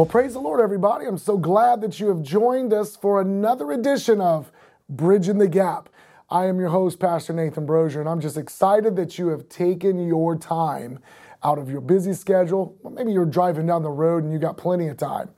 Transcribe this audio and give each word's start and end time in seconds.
Well, 0.00 0.06
praise 0.06 0.32
the 0.32 0.40
Lord, 0.40 0.62
everybody. 0.62 1.04
I'm 1.04 1.18
so 1.18 1.36
glad 1.36 1.82
that 1.82 2.00
you 2.00 2.08
have 2.08 2.22
joined 2.22 2.72
us 2.72 2.96
for 2.96 3.20
another 3.20 3.70
edition 3.70 4.18
of 4.18 4.50
Bridging 4.88 5.36
the 5.36 5.46
Gap. 5.46 5.90
I 6.30 6.46
am 6.46 6.58
your 6.58 6.70
host, 6.70 6.98
Pastor 6.98 7.34
Nathan 7.34 7.66
Brozier, 7.66 8.00
and 8.00 8.08
I'm 8.08 8.22
just 8.22 8.38
excited 8.38 8.96
that 8.96 9.18
you 9.18 9.28
have 9.28 9.46
taken 9.50 10.08
your 10.08 10.38
time 10.38 11.00
out 11.44 11.58
of 11.58 11.68
your 11.68 11.82
busy 11.82 12.14
schedule. 12.14 12.78
Well, 12.80 12.94
maybe 12.94 13.12
you're 13.12 13.26
driving 13.26 13.66
down 13.66 13.82
the 13.82 13.90
road 13.90 14.24
and 14.24 14.32
you 14.32 14.38
got 14.38 14.56
plenty 14.56 14.88
of 14.88 14.96
time, 14.96 15.28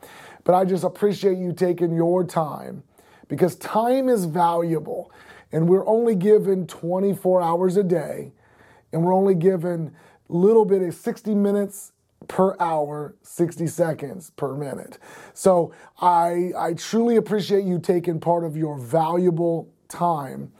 but 0.45 0.55
I 0.55 0.65
just 0.65 0.85
appreciate 0.85 1.39
you 1.39 1.53
taking 1.53 1.97
your 1.97 2.23
time 2.23 2.85
because 3.27 3.57
time 3.57 4.09
is 4.09 4.27
valuable 4.27 5.11
and 5.51 5.69
we're 5.69 5.89
only 5.89 6.15
given 6.15 6.69
24 6.69 7.43
hours 7.43 7.77
a 7.77 7.83
day 7.83 8.31
and 8.93 9.03
we're 9.03 9.13
only 9.13 9.35
given 9.35 9.93
a 10.31 10.33
little 10.33 10.65
bit 10.65 10.83
of 10.83 10.95
60 10.95 11.35
minutes 11.35 11.92
per 12.33 12.57
hour, 12.59 13.15
60 13.21 13.67
seconds 13.67 14.31
per 14.37 14.57
minute. 14.57 14.99
So 15.35 15.75
I, 16.01 16.53
I 16.59 16.73
truly 16.73 17.17
appreciate 17.17 17.65
you 17.65 17.79
taking 17.79 18.21
part 18.21 18.45
of 18.45 18.57
your 18.57 18.79
valuable 18.79 19.69
time 19.87 20.51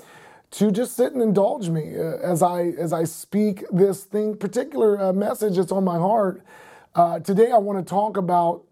to 0.51 0.71
just 0.71 0.95
sit 0.95 1.15
and 1.15 1.23
indulge 1.23 1.71
me 1.71 1.97
uh, 1.97 2.19
as 2.19 2.43
I 2.43 2.75
as 2.79 2.93
I 2.93 3.05
speak 3.05 3.65
this 3.73 4.05
thing 4.05 4.37
particular 4.37 5.01
uh, 5.01 5.15
message 5.15 5.57
that's 5.57 5.73
on 5.73 5.83
my 5.83 5.97
heart. 5.97 6.45
Uh, 6.95 7.21
today 7.21 7.51
I 7.51 7.57
want 7.57 7.79
to 7.79 7.89
talk 7.89 8.19
about 8.19 8.65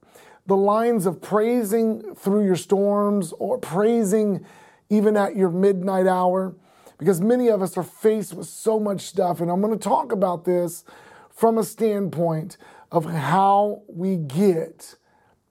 the 0.44 0.56
lines 0.56 1.06
of 1.06 1.22
praising 1.22 2.14
through 2.14 2.44
your 2.44 2.56
storms 2.56 3.32
or 3.38 3.56
praising 3.56 4.44
even 4.90 5.16
at 5.16 5.36
your 5.36 5.48
midnight 5.48 6.06
hour 6.06 6.54
because 6.98 7.18
many 7.22 7.48
of 7.48 7.62
us 7.62 7.78
are 7.78 7.82
faced 7.82 8.34
with 8.34 8.46
so 8.46 8.78
much 8.78 9.00
stuff 9.00 9.40
and 9.40 9.50
I'm 9.50 9.62
going 9.62 9.72
to 9.72 9.82
talk 9.82 10.12
about 10.12 10.44
this 10.44 10.84
from 11.30 11.56
a 11.56 11.64
standpoint 11.64 12.58
of 12.90 13.04
how 13.04 13.82
we 13.88 14.16
get 14.16 14.96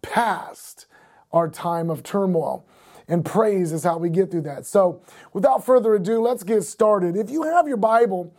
past 0.01 0.85
our 1.31 1.47
time 1.49 1.89
of 1.89 2.03
turmoil. 2.03 2.65
And 3.07 3.25
praise 3.25 3.71
is 3.71 3.83
how 3.83 3.97
we 3.97 4.09
get 4.09 4.29
through 4.29 4.41
that. 4.41 4.65
So, 4.65 5.01
without 5.33 5.65
further 5.65 5.95
ado, 5.95 6.21
let's 6.21 6.43
get 6.43 6.63
started. 6.63 7.15
If 7.15 7.31
you 7.31 7.43
have 7.43 7.67
your 7.67 7.77
Bible, 7.77 8.33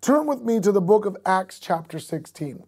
turn 0.00 0.26
with 0.26 0.42
me 0.42 0.58
to 0.60 0.72
the 0.72 0.80
book 0.80 1.06
of 1.06 1.16
Acts, 1.24 1.60
chapter 1.60 2.00
16. 2.00 2.64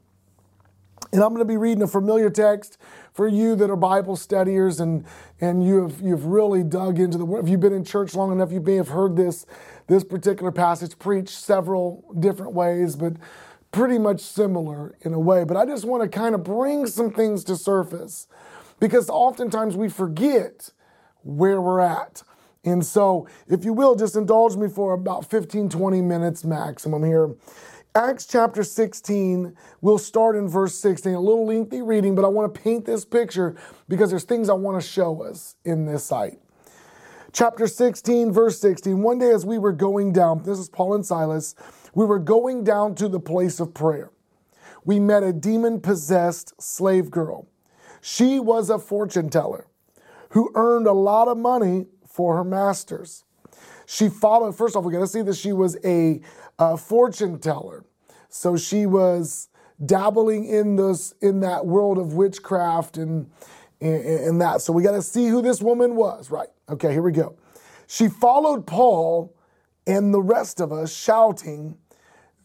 And 1.11 1.23
I'm 1.23 1.31
going 1.31 1.41
to 1.41 1.47
be 1.47 1.57
reading 1.57 1.83
a 1.83 1.89
familiar 1.89 2.29
text 2.29 2.77
for 3.15 3.27
you 3.27 3.57
that 3.57 3.71
are 3.71 3.77
Bible 3.77 4.15
studiers 4.15 4.79
and, 4.79 5.05
and 5.41 5.65
you 5.65 5.83
have, 5.83 6.01
you've 6.01 6.27
really 6.27 6.63
dug 6.63 6.99
into 6.99 7.17
the 7.17 7.25
word. 7.25 7.45
If 7.45 7.51
you've 7.51 7.61
been 7.61 7.73
in 7.73 7.85
church 7.85 8.15
long 8.15 8.31
enough, 8.31 8.53
you 8.53 8.61
may 8.61 8.77
have 8.77 8.89
heard 8.89 9.17
this, 9.17 9.47
this 9.87 10.05
particular 10.05 10.53
passage 10.53 10.99
preached 10.99 11.31
several 11.31 12.05
different 12.21 12.53
ways, 12.53 12.95
but 12.95 13.15
pretty 13.73 13.99
much 13.99 14.21
similar 14.21 14.97
in 15.03 15.13
a 15.13 15.21
way. 15.21 15.45
But 15.45 15.57
I 15.57 15.67
just 15.67 15.85
want 15.85 16.03
to 16.03 16.09
kind 16.09 16.35
of 16.35 16.43
bring 16.43 16.87
some 16.87 17.11
things 17.11 17.45
to 17.45 17.57
surface 17.57 18.27
because 18.81 19.11
oftentimes 19.11 19.77
we 19.77 19.89
forget 19.89 20.71
where 21.23 21.61
we're 21.61 21.81
at. 21.81 22.23
And 22.65 22.85
so, 22.85 23.29
if 23.47 23.65
you 23.65 23.73
will, 23.73 23.95
just 23.95 24.17
indulge 24.17 24.57
me 24.57 24.69
for 24.69 24.93
about 24.93 25.31
15, 25.31 25.69
20 25.69 26.03
minutes 26.03 26.45
maximum 26.45 27.05
here. 27.05 27.35
Acts 27.95 28.27
chapter 28.27 28.63
16, 28.63 29.57
we'll 29.81 29.99
start 29.99 30.37
in 30.37 30.49
verse 30.49 30.75
16. 30.79 31.15
A 31.15 31.21
little 31.21 31.47
lengthy 31.47 31.83
reading, 31.83 32.15
but 32.15 32.25
I 32.25 32.29
want 32.29 32.53
to 32.53 32.61
paint 32.61 32.85
this 32.85 33.05
picture 33.05 33.57
because 33.89 34.11
there's 34.11 34.25
things 34.25 34.49
I 34.49 34.55
want 34.55 34.81
to 34.81 34.87
show 34.87 35.23
us 35.23 35.57
in 35.65 35.87
this 35.87 36.05
site. 36.05 36.39
Chapter 37.33 37.67
16, 37.67 38.33
verse 38.33 38.61
16. 38.61 39.03
One 39.03 39.19
day 39.19 39.31
as 39.31 39.45
we 39.45 39.59
were 39.59 39.73
going 39.73 40.13
down, 40.13 40.43
this 40.45 40.59
is 40.59 40.69
Paul 40.69 40.95
and 40.95 41.05
Silas, 41.05 41.55
we 41.95 42.05
were 42.05 42.19
going 42.19 42.65
down 42.65 42.95
to 42.97 43.09
the 43.09 43.21
place 43.21 43.61
of 43.61 43.75
prayer. 43.75 44.11
We 44.85 45.01
met 45.01 45.23
a 45.23 45.33
demon 45.33 45.81
possessed 45.81 46.61
slave 46.61 47.11
girl. 47.11 47.49
She 48.01 48.39
was 48.39 48.71
a 48.71 48.79
fortune 48.79 49.29
teller 49.29 49.67
who 50.31 50.51
earned 50.55 50.87
a 50.87 50.93
lot 50.93 51.29
of 51.29 51.37
money 51.37 51.87
for 52.07 52.37
her 52.37 52.45
masters. 52.45 53.25
She 53.87 54.09
followed, 54.09 54.57
first 54.57 54.77
off, 54.77 54.85
we 54.85 54.93
got 54.93 55.01
to 55.01 55.07
see 55.07 55.23
that 55.23 55.37
she 55.37 55.53
was 55.53 55.77
a, 55.85 56.21
a, 56.59 56.77
fortune 56.77 57.39
teller. 57.39 57.85
So 58.29 58.57
she 58.57 58.85
was 58.87 59.49
dabbling 59.85 60.45
in 60.45 60.77
this 60.77 61.15
in 61.23 61.41
that 61.41 61.65
world 61.65 61.99
of 61.99 62.13
witchcraft 62.13 62.99
and 62.99 63.31
and, 63.81 64.41
that. 64.41 64.61
So 64.61 64.73
we 64.73 64.83
got 64.83 64.93
to 64.93 65.03
see 65.03 65.29
who 65.29 65.41
this 65.41 65.63
woman 65.63 65.95
was, 65.95 66.31
right? 66.31 66.49
Okay, 66.69 66.93
here 66.93 67.03
we 67.03 67.13
go. 67.13 67.37
She 67.87 68.09
followed 68.09 68.67
Paul 68.67 69.35
and 69.89 70.13
the 70.13 70.21
rest 70.21 70.61
of 70.61 70.71
us 70.71 70.95
shouting, 70.95 71.79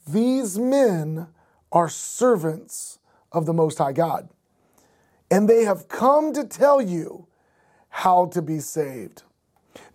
These 0.08 0.58
men 0.58 1.28
are 1.72 1.90
servants 1.90 3.00
of 3.32 3.46
the 3.46 3.54
Most 3.54 3.78
High 3.78 3.92
God, 3.92 4.30
and 5.30 5.48
they 5.48 5.66
have 5.66 5.90
come 5.90 6.34
to 6.34 6.46
tell 6.46 6.82
you 6.82 7.28
how 7.90 8.28
to 8.28 8.42
be 8.42 8.60
saved. 8.60 9.24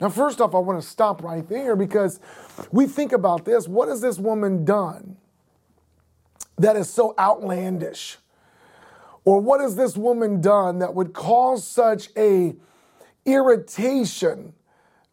Now, 0.01 0.11
first 0.11 0.41
off, 0.41 0.55
I 0.55 0.59
want 0.59 0.81
to 0.81 0.87
stop 0.87 1.23
right 1.23 1.49
there 1.49 1.75
because 1.75 2.21
we 2.71 2.87
think 2.87 3.13
about 3.13 3.45
this. 3.45 3.67
What 3.67 3.89
has 3.89 4.01
this 4.01 4.19
woman 4.19 4.65
done 4.65 5.17
that 6.59 6.77
is 6.77 6.91
so 6.91 7.15
outlandish? 7.19 8.19
Or 9.25 9.41
what 9.41 9.61
has 9.61 9.77
this 9.77 9.97
woman 9.97 10.41
done 10.41 10.81
that 10.81 10.95
would 10.95 11.13
cause 11.13 11.67
such 11.67 12.09
a 12.17 12.57
irritation 13.25 14.55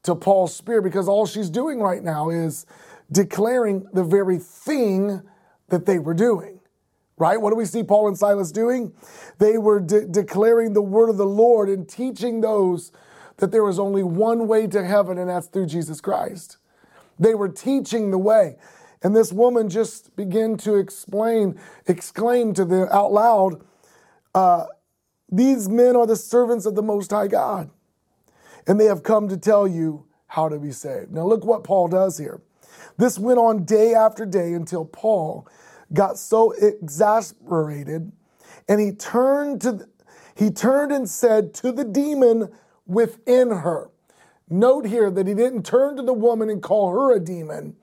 to 0.06 0.16
Paul's 0.16 0.56
spirit? 0.56 0.84
Because 0.84 1.08
all 1.08 1.26
she's 1.26 1.50
doing 1.50 1.80
right 1.80 2.04
now 2.04 2.30
is 2.30 2.66
declaring 3.12 3.86
the 3.94 4.04
very 4.04 4.40
thing 4.40 5.22
that 5.70 5.86
they 5.86 6.00
were 6.00 6.14
doing 6.14 6.56
right? 7.18 7.40
What 7.40 7.52
do 7.52 7.56
we 7.56 7.66
see 7.66 7.84
Paul 7.84 8.08
and 8.08 8.18
Silas 8.18 8.52
doing? 8.52 8.94
They 9.40 9.58
were 9.58 9.80
de- 9.80 10.08
declaring 10.08 10.74
the 10.74 10.82
word 10.82 11.10
of 11.10 11.18
the 11.18 11.26
Lord 11.26 11.70
and 11.70 11.88
teaching 11.88 12.42
those 12.42 12.92
that 13.38 13.52
there 13.52 13.68
is 13.68 13.80
only 13.80 14.04
one 14.04 14.48
way 14.48 14.68
to 14.68 14.86
heaven, 14.86 15.18
and 15.18 15.30
that's 15.30 15.48
through 15.48 15.68
Jesus 15.68 16.02
Christ. 16.02 16.58
They 17.20 17.36
were 17.36 17.50
teaching 17.50 18.12
the 18.12 18.18
way. 18.18 18.58
And 19.02 19.16
this 19.16 19.32
woman 19.32 19.70
just 19.70 20.16
began 20.16 20.58
to 20.58 20.76
explain, 20.76 21.60
exclaim 21.86 22.54
to 22.56 22.66
them 22.66 22.88
out 22.92 23.12
loud, 23.12 23.62
uh, 24.34 24.66
These 25.32 25.70
men 25.70 25.96
are 25.96 26.08
the 26.08 26.16
servants 26.16 26.66
of 26.66 26.76
the 26.76 26.82
Most 26.82 27.12
High 27.12 27.28
God, 27.28 27.70
and 28.68 28.80
they 28.80 28.86
have 28.86 29.04
come 29.04 29.28
to 29.30 29.38
tell 29.38 29.68
you 29.68 30.06
how 30.28 30.50
to 30.50 30.60
be 30.60 30.72
saved. 30.72 31.12
Now, 31.12 31.26
look 31.26 31.46
what 31.46 31.64
Paul 31.64 31.88
does 31.88 32.18
here. 32.18 32.42
This 32.98 33.20
went 33.20 33.40
on 33.40 33.66
day 33.66 33.94
after 33.94 34.26
day 34.26 34.54
until 34.54 34.86
Paul 34.86 35.48
got 35.94 36.18
so 36.18 36.52
exasperated 36.52 38.12
and 38.68 38.82
he 38.82 38.92
turned 38.92 39.62
to 39.62 39.88
he 40.36 40.52
turned 40.52 40.92
and 40.92 41.10
said 41.10 41.54
to 41.56 41.72
the 41.72 41.86
demon 41.86 42.52
within 42.86 43.50
her. 43.52 43.90
Note 44.50 44.86
here 44.86 45.10
that 45.10 45.28
he 45.28 45.34
didn't 45.34 45.66
turn 45.66 45.96
to 45.96 46.04
the 46.04 46.14
woman 46.14 46.50
and 46.50 46.62
call 46.62 46.92
her 46.92 47.16
a 47.16 47.20
demon, 47.20 47.76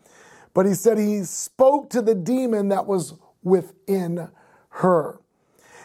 but 0.53 0.67
he 0.67 0.75
said 0.75 0.99
he 0.99 1.25
spoke 1.25 1.89
to 1.91 2.03
the 2.03 2.15
demon 2.15 2.69
that 2.69 2.87
was 2.87 3.15
within 3.43 4.29
her. 4.69 5.19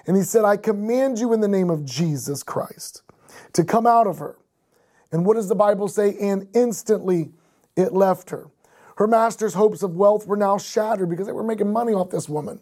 And 0.06 0.18
he 0.18 0.24
said, 0.24 0.44
I 0.44 0.58
command 0.58 1.20
you 1.20 1.34
in 1.34 1.40
the 1.40 1.48
name 1.48 1.70
of 1.70 1.86
Jesus 1.86 2.44
Christ 2.44 3.02
to 3.54 3.64
come 3.64 3.88
out 3.88 4.08
of 4.08 4.20
her. 4.20 4.38
And 5.12 5.26
what 5.26 5.36
does 5.36 5.48
the 5.48 5.56
Bible 5.56 5.88
say? 5.88 6.16
And 6.20 6.48
instantly 6.54 7.32
it 7.76 7.94
left 7.94 8.30
her. 8.30 8.48
Her 8.98 9.08
master's 9.08 9.54
hopes 9.54 9.84
of 9.84 9.96
wealth 9.96 10.26
were 10.26 10.38
now 10.38 10.58
shattered 10.58 11.10
because 11.10 11.28
they 11.28 11.34
were 11.34 11.44
making 11.44 11.72
money 11.72 11.94
off 11.94 12.10
this 12.10 12.28
woman. 12.28 12.60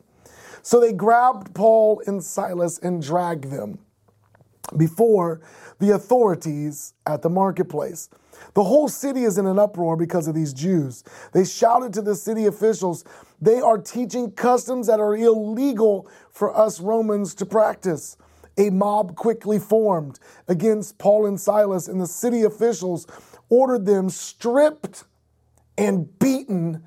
So 0.62 0.80
they 0.80 0.94
grabbed 0.94 1.54
Paul 1.54 2.02
and 2.06 2.24
Silas 2.24 2.78
and 2.80 3.02
dragged 3.02 3.46
them 3.46 3.80
before 4.76 5.42
the 5.80 5.92
authorities 5.92 6.94
at 7.06 7.22
the 7.22 7.30
marketplace. 7.30 8.10
The 8.54 8.64
whole 8.64 8.90
city 8.90 9.24
is 9.24 9.38
in 9.38 9.46
an 9.46 9.60
uproar 9.60 9.96
because 9.96 10.28
of 10.28 10.36
these 10.36 10.54
Jews. 10.54 11.04
They 11.34 11.46
shouted 11.46 11.94
to 11.94 12.02
the 12.02 12.16
city 12.16 12.48
officials, 12.48 13.06
they 13.42 13.62
are 13.62 13.78
teaching 13.78 14.32
customs 14.32 14.88
that 14.88 15.00
are 15.00 15.16
illegal 15.16 16.10
for 16.32 16.56
us 16.58 16.80
Romans 16.80 17.36
to 17.36 17.46
practice. 17.46 18.18
A 18.58 18.70
mob 18.70 19.16
quickly 19.16 19.60
formed 19.60 20.20
against 20.48 20.98
Paul 20.98 21.26
and 21.26 21.40
Silas, 21.40 21.88
and 21.88 22.00
the 22.00 22.08
city 22.08 22.44
officials 22.44 23.06
ordered 23.50 23.86
them 23.86 24.10
stripped 24.10 25.04
and 25.78 26.18
beaten 26.20 26.84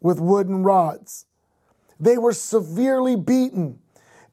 with 0.00 0.18
wooden 0.18 0.62
rods. 0.62 1.26
They 1.98 2.16
were 2.16 2.32
severely 2.32 3.16
beaten, 3.16 3.80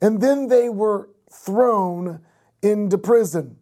and 0.01 0.21
then 0.21 0.47
they 0.47 0.69
were 0.69 1.09
thrown 1.29 2.21
into 2.61 2.97
prison. 2.97 3.57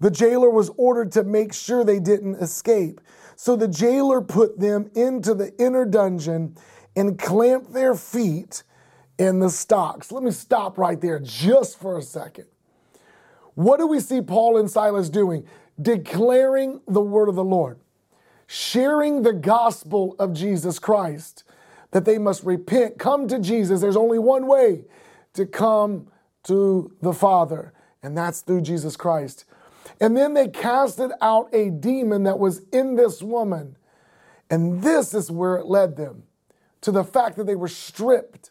The 0.00 0.10
jailer 0.10 0.50
was 0.50 0.70
ordered 0.76 1.12
to 1.12 1.24
make 1.24 1.52
sure 1.52 1.84
they 1.84 2.00
didn't 2.00 2.36
escape. 2.36 3.00
So 3.36 3.56
the 3.56 3.68
jailer 3.68 4.20
put 4.20 4.58
them 4.58 4.90
into 4.94 5.34
the 5.34 5.54
inner 5.58 5.84
dungeon 5.84 6.56
and 6.96 7.18
clamped 7.18 7.72
their 7.72 7.94
feet 7.94 8.62
in 9.20 9.38
the 9.38 9.50
stocks. 9.50 10.10
Let 10.10 10.24
me 10.24 10.32
stop 10.32 10.78
right 10.78 11.00
there 11.00 11.20
just 11.20 11.78
for 11.78 11.96
a 11.96 12.02
second. 12.02 12.46
What 13.54 13.78
do 13.78 13.86
we 13.86 14.00
see 14.00 14.20
Paul 14.20 14.56
and 14.56 14.68
Silas 14.68 15.08
doing? 15.08 15.46
Declaring 15.80 16.80
the 16.88 17.00
word 17.00 17.28
of 17.28 17.36
the 17.36 17.44
Lord 17.44 17.78
sharing 18.52 19.22
the 19.22 19.32
gospel 19.32 20.16
of 20.18 20.32
Jesus 20.32 20.80
Christ, 20.80 21.44
that 21.92 22.04
they 22.04 22.18
must 22.18 22.42
repent, 22.42 22.98
come 22.98 23.28
to 23.28 23.38
Jesus. 23.38 23.80
There's 23.80 23.96
only 23.96 24.18
one 24.18 24.48
way 24.48 24.86
to 25.34 25.46
come 25.46 26.08
to 26.42 26.92
the 27.00 27.12
Father, 27.12 27.72
and 28.02 28.18
that's 28.18 28.40
through 28.40 28.62
Jesus 28.62 28.96
Christ. 28.96 29.44
And 30.00 30.16
then 30.16 30.34
they 30.34 30.48
casted 30.48 31.12
out 31.20 31.48
a 31.54 31.70
demon 31.70 32.24
that 32.24 32.40
was 32.40 32.62
in 32.72 32.96
this 32.96 33.22
woman. 33.22 33.76
And 34.50 34.82
this 34.82 35.14
is 35.14 35.30
where 35.30 35.54
it 35.54 35.66
led 35.66 35.96
them 35.96 36.24
to 36.80 36.90
the 36.90 37.04
fact 37.04 37.36
that 37.36 37.46
they 37.46 37.54
were 37.54 37.68
stripped 37.68 38.50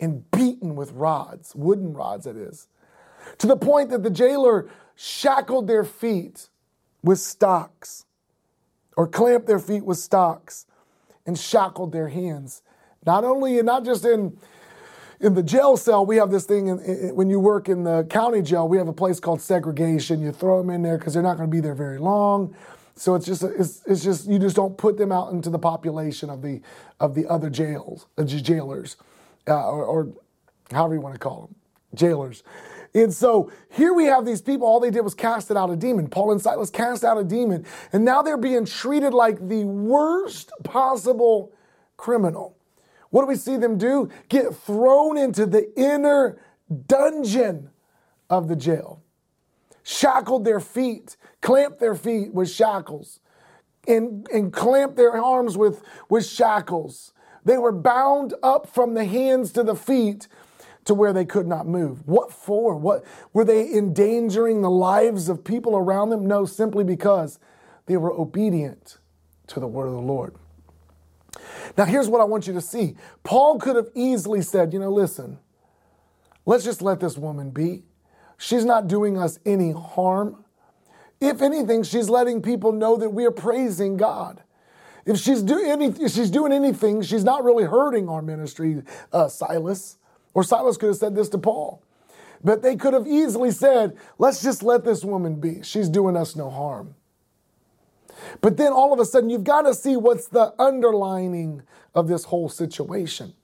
and 0.00 0.30
beaten 0.30 0.74
with 0.74 0.92
rods, 0.92 1.54
wooden 1.54 1.92
rods, 1.92 2.24
that 2.24 2.36
is, 2.36 2.68
to 3.38 3.46
the 3.46 3.56
point 3.56 3.90
that 3.90 4.02
the 4.02 4.10
jailer 4.10 4.68
shackled 4.96 5.66
their 5.66 5.84
feet 5.84 6.48
with 7.02 7.18
stocks 7.18 8.06
or 8.96 9.06
clamped 9.06 9.46
their 9.46 9.58
feet 9.58 9.84
with 9.84 9.98
stocks 9.98 10.66
and 11.26 11.38
shackled 11.38 11.92
their 11.92 12.08
hands. 12.08 12.62
Not 13.06 13.24
only, 13.24 13.58
and 13.58 13.66
not 13.66 13.84
just 13.84 14.04
in 14.04 14.36
in 15.20 15.34
the 15.34 15.42
jail 15.42 15.76
cell, 15.76 16.06
we 16.06 16.16
have 16.16 16.30
this 16.30 16.46
thing 16.46 16.68
in, 16.68 16.78
in, 16.80 17.14
when 17.14 17.28
you 17.28 17.38
work 17.38 17.68
in 17.68 17.84
the 17.84 18.04
county 18.04 18.40
jail, 18.40 18.66
we 18.66 18.78
have 18.78 18.88
a 18.88 18.92
place 18.92 19.20
called 19.20 19.40
segregation. 19.40 20.20
You 20.20 20.32
throw 20.32 20.58
them 20.58 20.70
in 20.70 20.80
there 20.82 20.96
because 20.96 21.12
they're 21.12 21.22
not 21.22 21.36
going 21.36 21.48
to 21.48 21.54
be 21.54 21.60
there 21.60 21.74
very 21.74 21.98
long. 21.98 22.56
So 22.96 23.14
it's 23.14 23.26
just 23.26 23.42
it's, 23.42 23.82
it's 23.86 24.02
just 24.02 24.26
you 24.26 24.38
just 24.38 24.56
don't 24.56 24.76
put 24.76 24.96
them 24.98 25.12
out 25.12 25.32
into 25.32 25.50
the 25.50 25.58
population 25.58 26.30
of 26.30 26.42
the 26.42 26.60
of 26.98 27.14
the 27.14 27.26
other 27.28 27.48
jails, 27.48 28.06
uh, 28.18 28.24
jailers, 28.24 28.96
uh, 29.48 29.68
or, 29.68 29.84
or 29.84 30.08
however 30.70 30.94
you 30.94 31.00
want 31.00 31.14
to 31.14 31.18
call 31.18 31.42
them, 31.42 31.54
jailers. 31.94 32.42
And 32.94 33.12
so 33.12 33.52
here 33.70 33.94
we 33.94 34.06
have 34.06 34.26
these 34.26 34.42
people, 34.42 34.66
all 34.66 34.80
they 34.80 34.90
did 34.90 35.02
was 35.02 35.14
cast 35.14 35.50
it 35.50 35.56
out 35.56 35.70
a 35.70 35.76
demon. 35.76 36.08
Paul 36.08 36.32
and 36.32 36.40
Silas 36.40 36.70
cast 36.70 37.04
out 37.04 37.18
a 37.18 37.24
demon, 37.24 37.64
and 37.92 38.04
now 38.04 38.22
they're 38.22 38.36
being 38.36 38.64
treated 38.64 39.14
like 39.14 39.48
the 39.48 39.64
worst 39.64 40.50
possible 40.64 41.52
criminal. 41.96 42.56
What 43.10 43.22
do 43.22 43.26
we 43.28 43.36
see 43.36 43.56
them 43.56 43.78
do? 43.78 44.08
Get 44.28 44.54
thrown 44.54 45.18
into 45.18 45.46
the 45.46 45.72
inner 45.78 46.40
dungeon 46.86 47.70
of 48.28 48.48
the 48.48 48.56
jail, 48.56 49.02
shackled 49.82 50.44
their 50.44 50.60
feet, 50.60 51.16
clamped 51.40 51.80
their 51.80 51.94
feet 51.94 52.32
with 52.32 52.50
shackles, 52.50 53.20
and, 53.86 54.28
and 54.32 54.52
clamped 54.52 54.96
their 54.96 55.20
arms 55.20 55.56
with, 55.56 55.82
with 56.08 56.26
shackles. 56.26 57.12
They 57.44 57.58
were 57.58 57.72
bound 57.72 58.34
up 58.42 58.66
from 58.66 58.94
the 58.94 59.04
hands 59.04 59.52
to 59.52 59.62
the 59.62 59.74
feet 59.74 60.28
to 60.84 60.94
where 60.94 61.12
they 61.12 61.24
could 61.24 61.46
not 61.46 61.66
move. 61.66 62.06
What 62.06 62.32
for? 62.32 62.76
What 62.76 63.04
were 63.32 63.44
they 63.44 63.72
endangering 63.72 64.62
the 64.62 64.70
lives 64.70 65.28
of 65.28 65.44
people 65.44 65.76
around 65.76 66.10
them? 66.10 66.26
No, 66.26 66.44
simply 66.44 66.84
because 66.84 67.38
they 67.86 67.96
were 67.96 68.12
obedient 68.12 68.98
to 69.48 69.60
the 69.60 69.66
word 69.66 69.86
of 69.86 69.92
the 69.92 70.00
Lord. 70.00 70.34
Now, 71.76 71.84
here's 71.84 72.08
what 72.08 72.20
I 72.20 72.24
want 72.24 72.46
you 72.46 72.52
to 72.54 72.60
see. 72.60 72.96
Paul 73.22 73.58
could 73.58 73.76
have 73.76 73.88
easily 73.94 74.42
said, 74.42 74.72
you 74.72 74.78
know, 74.78 74.90
listen, 74.90 75.38
let's 76.46 76.64
just 76.64 76.82
let 76.82 77.00
this 77.00 77.16
woman 77.16 77.50
be. 77.50 77.84
She's 78.38 78.64
not 78.64 78.88
doing 78.88 79.18
us 79.18 79.38
any 79.44 79.72
harm. 79.72 80.44
If 81.20 81.42
anything, 81.42 81.82
she's 81.82 82.08
letting 82.08 82.42
people 82.42 82.72
know 82.72 82.96
that 82.96 83.10
we 83.10 83.26
are 83.26 83.30
praising 83.30 83.96
God. 83.96 84.42
If 85.06 85.18
she's, 85.18 85.42
do 85.42 85.58
any, 85.64 85.86
if 85.86 86.12
she's 86.12 86.30
doing 86.30 86.52
anything, 86.52 87.02
she's 87.02 87.24
not 87.24 87.44
really 87.44 87.64
hurting 87.64 88.08
our 88.08 88.22
ministry, 88.22 88.82
uh, 89.12 89.28
Silas. 89.28 89.96
Or 90.34 90.44
Silas 90.44 90.76
could 90.76 90.88
have 90.88 90.96
said 90.96 91.14
this 91.14 91.28
to 91.30 91.38
Paul. 91.38 91.82
But 92.42 92.62
they 92.62 92.76
could 92.76 92.94
have 92.94 93.06
easily 93.06 93.50
said, 93.50 93.96
let's 94.18 94.42
just 94.42 94.62
let 94.62 94.84
this 94.84 95.04
woman 95.04 95.40
be. 95.40 95.62
She's 95.62 95.88
doing 95.88 96.16
us 96.16 96.36
no 96.36 96.50
harm. 96.50 96.94
But 98.40 98.56
then 98.56 98.72
all 98.72 98.92
of 98.92 99.00
a 99.00 99.04
sudden, 99.04 99.30
you've 99.30 99.44
got 99.44 99.62
to 99.62 99.74
see 99.74 99.96
what's 99.96 100.28
the 100.28 100.54
underlining 100.58 101.62
of 101.94 102.08
this 102.08 102.24
whole 102.24 102.48
situation. 102.48 103.34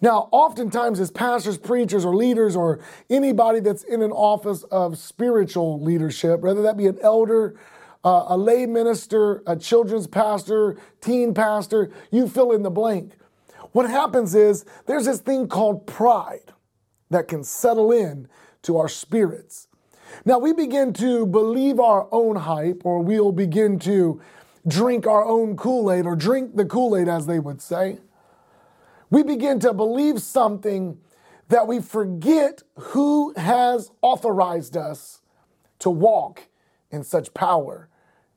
Now, 0.00 0.28
oftentimes, 0.32 1.00
as 1.00 1.10
pastors, 1.10 1.56
preachers, 1.56 2.04
or 2.04 2.14
leaders, 2.14 2.56
or 2.56 2.80
anybody 3.08 3.60
that's 3.60 3.84
in 3.84 4.02
an 4.02 4.12
office 4.12 4.62
of 4.64 4.98
spiritual 4.98 5.80
leadership, 5.80 6.40
whether 6.40 6.62
that 6.62 6.76
be 6.76 6.86
an 6.86 6.98
elder, 7.00 7.58
uh, 8.04 8.26
a 8.28 8.36
lay 8.36 8.66
minister, 8.66 9.42
a 9.46 9.56
children's 9.56 10.06
pastor, 10.06 10.76
teen 11.00 11.32
pastor, 11.32 11.90
you 12.10 12.28
fill 12.28 12.52
in 12.52 12.62
the 12.62 12.70
blank. 12.70 13.14
What 13.72 13.88
happens 13.88 14.34
is 14.34 14.64
there's 14.86 15.06
this 15.06 15.20
thing 15.20 15.48
called 15.48 15.86
pride 15.86 16.52
that 17.10 17.28
can 17.28 17.42
settle 17.42 17.90
in 17.90 18.28
to 18.62 18.76
our 18.76 18.88
spirits. 18.88 19.68
Now 20.24 20.38
we 20.38 20.52
begin 20.52 20.92
to 20.94 21.26
believe 21.26 21.80
our 21.80 22.06
own 22.12 22.36
hype, 22.36 22.82
or 22.84 23.00
we'll 23.00 23.32
begin 23.32 23.78
to 23.80 24.20
drink 24.66 25.06
our 25.06 25.24
own 25.24 25.56
Kool 25.56 25.90
Aid, 25.90 26.06
or 26.06 26.14
drink 26.14 26.56
the 26.56 26.64
Kool 26.64 26.96
Aid, 26.96 27.08
as 27.08 27.26
they 27.26 27.38
would 27.38 27.60
say. 27.60 27.98
We 29.10 29.22
begin 29.22 29.60
to 29.60 29.72
believe 29.72 30.20
something 30.20 30.98
that 31.48 31.66
we 31.66 31.80
forget 31.80 32.62
who 32.76 33.34
has 33.36 33.90
authorized 34.02 34.76
us 34.76 35.20
to 35.80 35.90
walk 35.90 36.48
in 36.90 37.02
such 37.02 37.34
power 37.34 37.88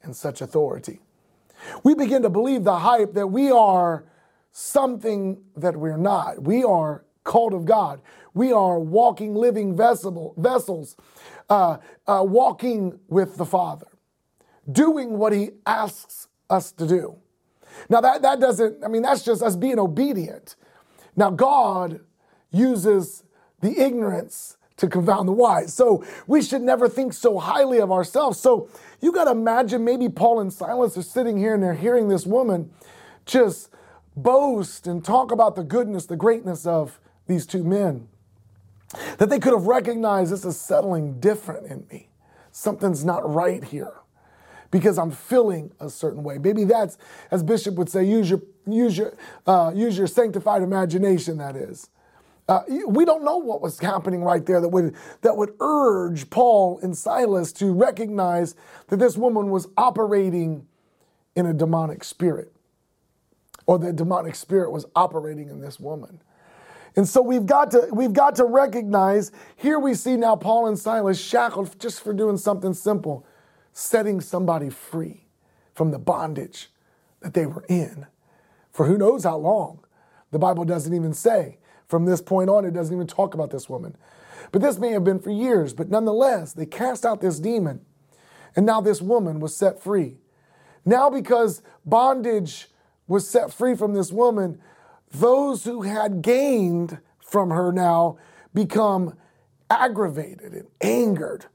and 0.07 0.15
such 0.15 0.41
authority. 0.41 0.99
We 1.83 1.93
begin 1.93 2.23
to 2.23 2.29
believe 2.29 2.63
the 2.63 2.79
hype 2.79 3.13
that 3.13 3.27
we 3.27 3.51
are 3.51 4.05
something 4.51 5.43
that 5.55 5.77
we're 5.77 5.97
not. 5.97 6.41
We 6.41 6.63
are 6.63 7.05
called 7.23 7.53
of 7.53 7.65
God. 7.65 8.01
We 8.33 8.51
are 8.51 8.79
walking, 8.79 9.35
living 9.35 9.75
vessel, 9.75 10.33
vessels 10.37 10.95
uh, 11.49 11.77
uh, 12.07 12.23
walking 12.25 12.99
with 13.07 13.37
the 13.37 13.45
Father, 13.45 13.87
doing 14.71 15.17
what 15.17 15.33
He 15.33 15.51
asks 15.65 16.27
us 16.49 16.71
to 16.73 16.87
do. 16.87 17.17
Now, 17.89 18.01
that, 18.01 18.21
that 18.21 18.39
doesn't, 18.39 18.83
I 18.83 18.87
mean, 18.87 19.03
that's 19.03 19.23
just 19.23 19.41
us 19.43 19.55
being 19.55 19.79
obedient. 19.79 20.55
Now, 21.15 21.29
God 21.29 21.99
uses 22.51 23.23
the 23.61 23.79
ignorance 23.79 24.56
to 24.77 24.87
confound 24.87 25.27
the 25.27 25.33
wise. 25.33 25.73
So 25.73 26.05
we 26.27 26.41
should 26.41 26.61
never 26.61 26.87
think 26.87 27.13
so 27.13 27.39
highly 27.39 27.79
of 27.79 27.91
ourselves. 27.91 28.39
So 28.39 28.69
you 29.01 29.11
got 29.11 29.25
to 29.25 29.31
imagine 29.31 29.83
maybe 29.83 30.07
Paul 30.07 30.39
and 30.39 30.53
Silas 30.53 30.97
are 30.97 31.03
sitting 31.03 31.37
here 31.37 31.53
and 31.53 31.61
they're 31.61 31.73
hearing 31.73 32.07
this 32.07 32.25
woman 32.25 32.71
just 33.25 33.69
boast 34.15 34.87
and 34.87 35.03
talk 35.03 35.31
about 35.31 35.55
the 35.55 35.63
goodness, 35.63 36.05
the 36.05 36.15
greatness 36.15 36.65
of 36.65 36.99
these 37.27 37.45
two 37.45 37.63
men. 37.63 38.07
That 39.17 39.29
they 39.29 39.39
could 39.39 39.53
have 39.53 39.65
recognized 39.65 40.31
this 40.31 40.45
is 40.45 40.59
settling 40.59 41.19
different 41.19 41.67
in 41.67 41.85
me. 41.91 42.09
Something's 42.51 43.03
not 43.03 43.29
right 43.29 43.63
here 43.63 43.93
because 44.71 44.97
I'm 44.97 45.11
feeling 45.11 45.71
a 45.79 45.89
certain 45.89 46.23
way. 46.23 46.37
Maybe 46.37 46.63
that's, 46.63 46.97
as 47.31 47.43
Bishop 47.43 47.75
would 47.75 47.89
say, 47.89 48.03
use 48.05 48.29
your, 48.29 48.41
use 48.65 48.97
your, 48.97 49.13
uh, 49.45 49.71
use 49.75 49.97
your 49.97 50.07
sanctified 50.07 50.61
imagination, 50.61 51.37
that 51.37 51.55
is. 51.55 51.89
Uh, 52.47 52.61
we 52.87 53.03
don't 53.03 53.25
know 53.25 53.37
what 53.37 53.61
was 53.61 53.79
happening 53.79 54.23
right 54.23 54.45
there 54.45 54.61
that 54.61 54.69
would, 54.69 54.95
that 55.21 55.35
would 55.35 55.53
urge 55.59 56.29
Paul 56.29 56.79
and 56.81 56.97
Silas 56.97 57.51
to 57.53 57.73
recognize 57.73 58.55
that 58.87 58.97
this 58.97 59.17
woman 59.17 59.49
was 59.49 59.67
operating 59.75 60.65
in 61.35 61.45
a 61.45 61.53
demonic 61.53 62.03
spirit, 62.03 62.53
or 63.65 63.77
the 63.77 63.91
demonic 63.91 64.33
spirit 64.35 64.71
was 64.71 64.85
operating 64.95 65.49
in 65.49 65.59
this 65.59 65.79
woman. 65.79 66.21
And 66.95 67.07
so 67.07 67.21
we've 67.21 67.45
got 67.45 67.69
to 67.71 67.89
we've 67.91 68.13
got 68.13 68.35
to 68.37 68.45
recognize 68.45 69.31
here 69.55 69.77
we 69.77 69.93
see 69.93 70.17
now 70.17 70.35
Paul 70.35 70.67
and 70.67 70.79
Silas 70.79 71.19
shackled 71.19 71.79
just 71.79 72.01
for 72.01 72.11
doing 72.11 72.37
something 72.37 72.73
simple, 72.73 73.25
setting 73.71 74.19
somebody 74.19 74.69
free 74.69 75.27
from 75.75 75.91
the 75.91 75.99
bondage 75.99 76.69
that 77.19 77.35
they 77.35 77.45
were 77.45 77.65
in 77.69 78.07
for 78.71 78.87
who 78.87 78.97
knows 78.97 79.25
how 79.25 79.37
long. 79.37 79.79
The 80.31 80.39
Bible 80.39 80.65
doesn't 80.65 80.93
even 80.93 81.13
say. 81.13 81.59
From 81.87 82.05
this 82.05 82.21
point 82.21 82.49
on, 82.49 82.65
it 82.65 82.73
doesn't 82.73 82.93
even 82.93 83.07
talk 83.07 83.33
about 83.33 83.51
this 83.51 83.69
woman. 83.69 83.95
But 84.51 84.61
this 84.61 84.77
may 84.77 84.91
have 84.91 85.03
been 85.03 85.19
for 85.19 85.31
years, 85.31 85.73
but 85.73 85.89
nonetheless, 85.89 86.53
they 86.53 86.65
cast 86.65 87.05
out 87.05 87.21
this 87.21 87.39
demon. 87.39 87.81
And 88.55 88.65
now 88.65 88.81
this 88.81 89.01
woman 89.01 89.39
was 89.39 89.55
set 89.55 89.81
free. 89.81 90.17
Now, 90.85 91.09
because 91.09 91.61
bondage 91.85 92.67
was 93.07 93.27
set 93.27 93.53
free 93.53 93.75
from 93.75 93.93
this 93.93 94.11
woman, 94.11 94.59
those 95.11 95.63
who 95.63 95.83
had 95.83 96.21
gained 96.21 96.99
from 97.19 97.49
her 97.51 97.71
now 97.71 98.17
become 98.53 99.15
aggravated 99.69 100.53
and 100.53 100.67
angered 100.81 101.45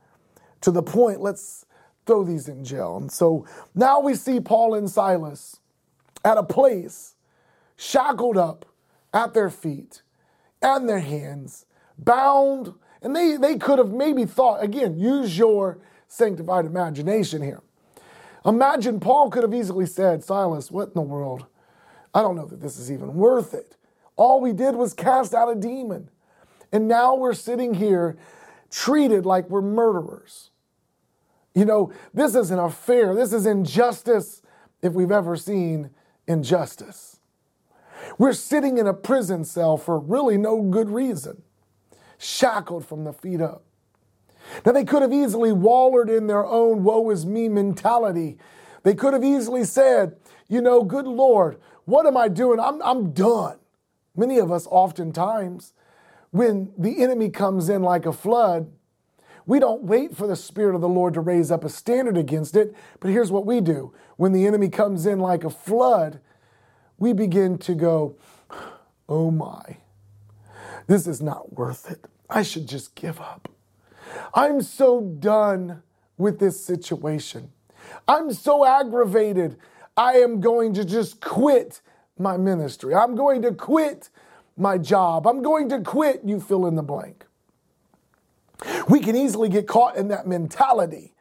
to 0.61 0.71
the 0.71 0.83
point, 0.83 1.21
let's 1.21 1.67
throw 2.07 2.25
these 2.25 2.49
in 2.49 2.65
jail. 2.65 2.97
And 2.97 3.11
so 3.11 3.47
now 3.75 4.01
we 4.01 4.15
see 4.15 4.41
Paul 4.41 4.75
and 4.75 4.91
Silas 4.91 5.61
at 6.25 6.39
a 6.39 6.43
place, 6.43 7.15
shackled 7.77 8.37
up 8.37 8.67
at 9.12 9.35
their 9.35 9.51
feet 9.51 10.03
and 10.62 10.88
their 10.88 11.00
hands, 11.00 11.66
bound. 11.99 12.75
And 13.02 13.14
they, 13.14 13.37
they 13.37 13.57
could 13.57 13.78
have 13.78 13.90
maybe 13.90 14.25
thought, 14.25 14.62
again, 14.62 14.99
use 14.99 15.37
your 15.37 15.78
sanctified 16.09 16.66
imagination 16.66 17.42
here. 17.42 17.62
Imagine 18.45 19.00
Paul 19.00 19.31
could 19.31 19.42
have 19.42 19.54
easily 19.54 19.87
said, 19.87 20.25
Silas, 20.25 20.71
what 20.71 20.88
in 20.88 20.95
the 20.95 21.02
world? 21.02 21.47
I 22.14 22.23
don't 22.23 22.37
know 22.37 22.47
that 22.47 22.61
this 22.61 22.78
is 22.78 22.90
even 22.90 23.14
worth 23.14 23.54
it. 23.54 23.76
All 24.16 24.40
we 24.40 24.52
did 24.52 24.75
was 24.75 24.95
cast 24.95 25.35
out 25.35 25.50
a 25.50 25.54
demon. 25.54 26.11
And 26.73 26.88
now 26.88 27.14
we're 27.14 27.35
sitting 27.35 27.75
here 27.75 28.16
treated 28.71 29.25
like 29.26 29.49
we're 29.49 29.62
murderers. 29.62 30.50
You 31.54 31.64
know, 31.64 31.92
this 32.14 32.35
isn't 32.35 32.59
a 32.59 32.71
fair, 32.71 33.14
this 33.14 33.33
is 33.33 33.47
injustice 33.47 34.42
if 34.81 34.95
we've 34.95 35.12
ever 35.12 35.37
seen 35.37 35.90
injustice. 36.26 37.21
We're 38.19 38.33
sitting 38.33 38.78
in 38.78 38.87
a 38.87 38.95
prison 38.95 39.45
cell 39.45 39.76
for 39.76 39.99
really 39.99 40.37
no 40.37 40.62
good 40.62 40.90
reason, 40.90 41.42
shackled 42.19 42.87
from 42.87 43.04
the 43.04 43.12
feet 43.12 43.40
up. 43.40 43.64
Now, 44.66 44.73
they 44.73 44.85
could 44.85 45.02
have 45.02 45.12
easily 45.12 45.52
wallered 45.52 46.11
in 46.11 46.26
their 46.26 46.45
own 46.45 46.83
woe 46.85 47.11
is 47.11 47.25
me 47.25 47.49
mentality. 47.49 48.38
They 48.83 48.95
could 48.95 49.12
have 49.12 49.25
easily 49.25 49.64
said, 49.64 50.16
you 50.49 50.61
know, 50.61 50.83
good 50.83 51.07
Lord, 51.07 51.59
what 51.85 52.07
am 52.07 52.16
I 52.16 52.28
doing? 52.28 52.61
I'm, 52.61 52.83
I'm 52.83 53.12
done. 53.12 53.59
Many 54.16 54.38
of 54.38 54.52
us, 54.52 54.66
oftentimes, 54.66 55.73
when 56.31 56.73
the 56.76 57.02
enemy 57.02 57.31
comes 57.31 57.69
in 57.69 57.83
like 57.83 58.04
a 58.04 58.12
flood, 58.12 58.71
we 59.47 59.59
don't 59.59 59.83
wait 59.83 60.16
for 60.16 60.26
the 60.26 60.37
Spirit 60.37 60.75
of 60.75 60.81
the 60.81 60.88
Lord 60.88 61.14
to 61.14 61.21
raise 61.21 61.50
up 61.50 61.64
a 61.64 61.69
standard 61.69 62.16
against 62.16 62.57
it. 62.57 62.75
But 63.00 63.11
here's 63.11 63.33
what 63.33 63.47
we 63.47 63.61
do 63.61 63.92
when 64.16 64.33
the 64.33 64.47
enemy 64.47 64.69
comes 64.69 65.07
in 65.07 65.19
like 65.19 65.45
a 65.45 65.50
flood, 65.50 66.21
we 67.03 67.13
begin 67.13 67.59
to 67.59 67.75
go, 67.75 68.15
oh 69.09 69.33
my, 69.33 69.79
this 70.87 71.09
is 71.09 71.21
not 71.21 71.53
worth 71.53 71.91
it. 71.91 72.07
I 72.31 72.45
should 72.45 72.69
just 72.69 72.95
give 72.95 73.21
up. 73.21 73.49
I'm 74.35 74.63
so 74.63 75.01
done 75.01 75.83
with 76.17 76.39
this 76.39 76.65
situation. 76.65 77.51
I'm 78.07 78.33
so 78.33 78.65
aggravated. 78.65 79.57
I 79.97 80.19
am 80.19 80.41
going 80.41 80.75
to 80.75 80.85
just 80.85 81.21
quit 81.21 81.81
my 82.19 82.37
ministry. 82.37 82.95
I'm 82.95 83.17
going 83.17 83.43
to 83.43 83.53
quit 83.53 84.09
my 84.57 84.79
job. 84.79 85.27
I'm 85.27 85.43
going 85.43 85.71
to 85.71 85.81
quit, 85.81 86.21
you 86.25 86.39
fill 86.39 86.67
in 86.67 86.77
the 86.77 86.85
blank. 86.85 87.27
We 88.89 89.01
can 89.01 89.17
easily 89.17 89.49
get 89.49 89.67
caught 89.67 89.97
in 89.97 90.07
that 90.09 90.29
mentality 90.29 91.15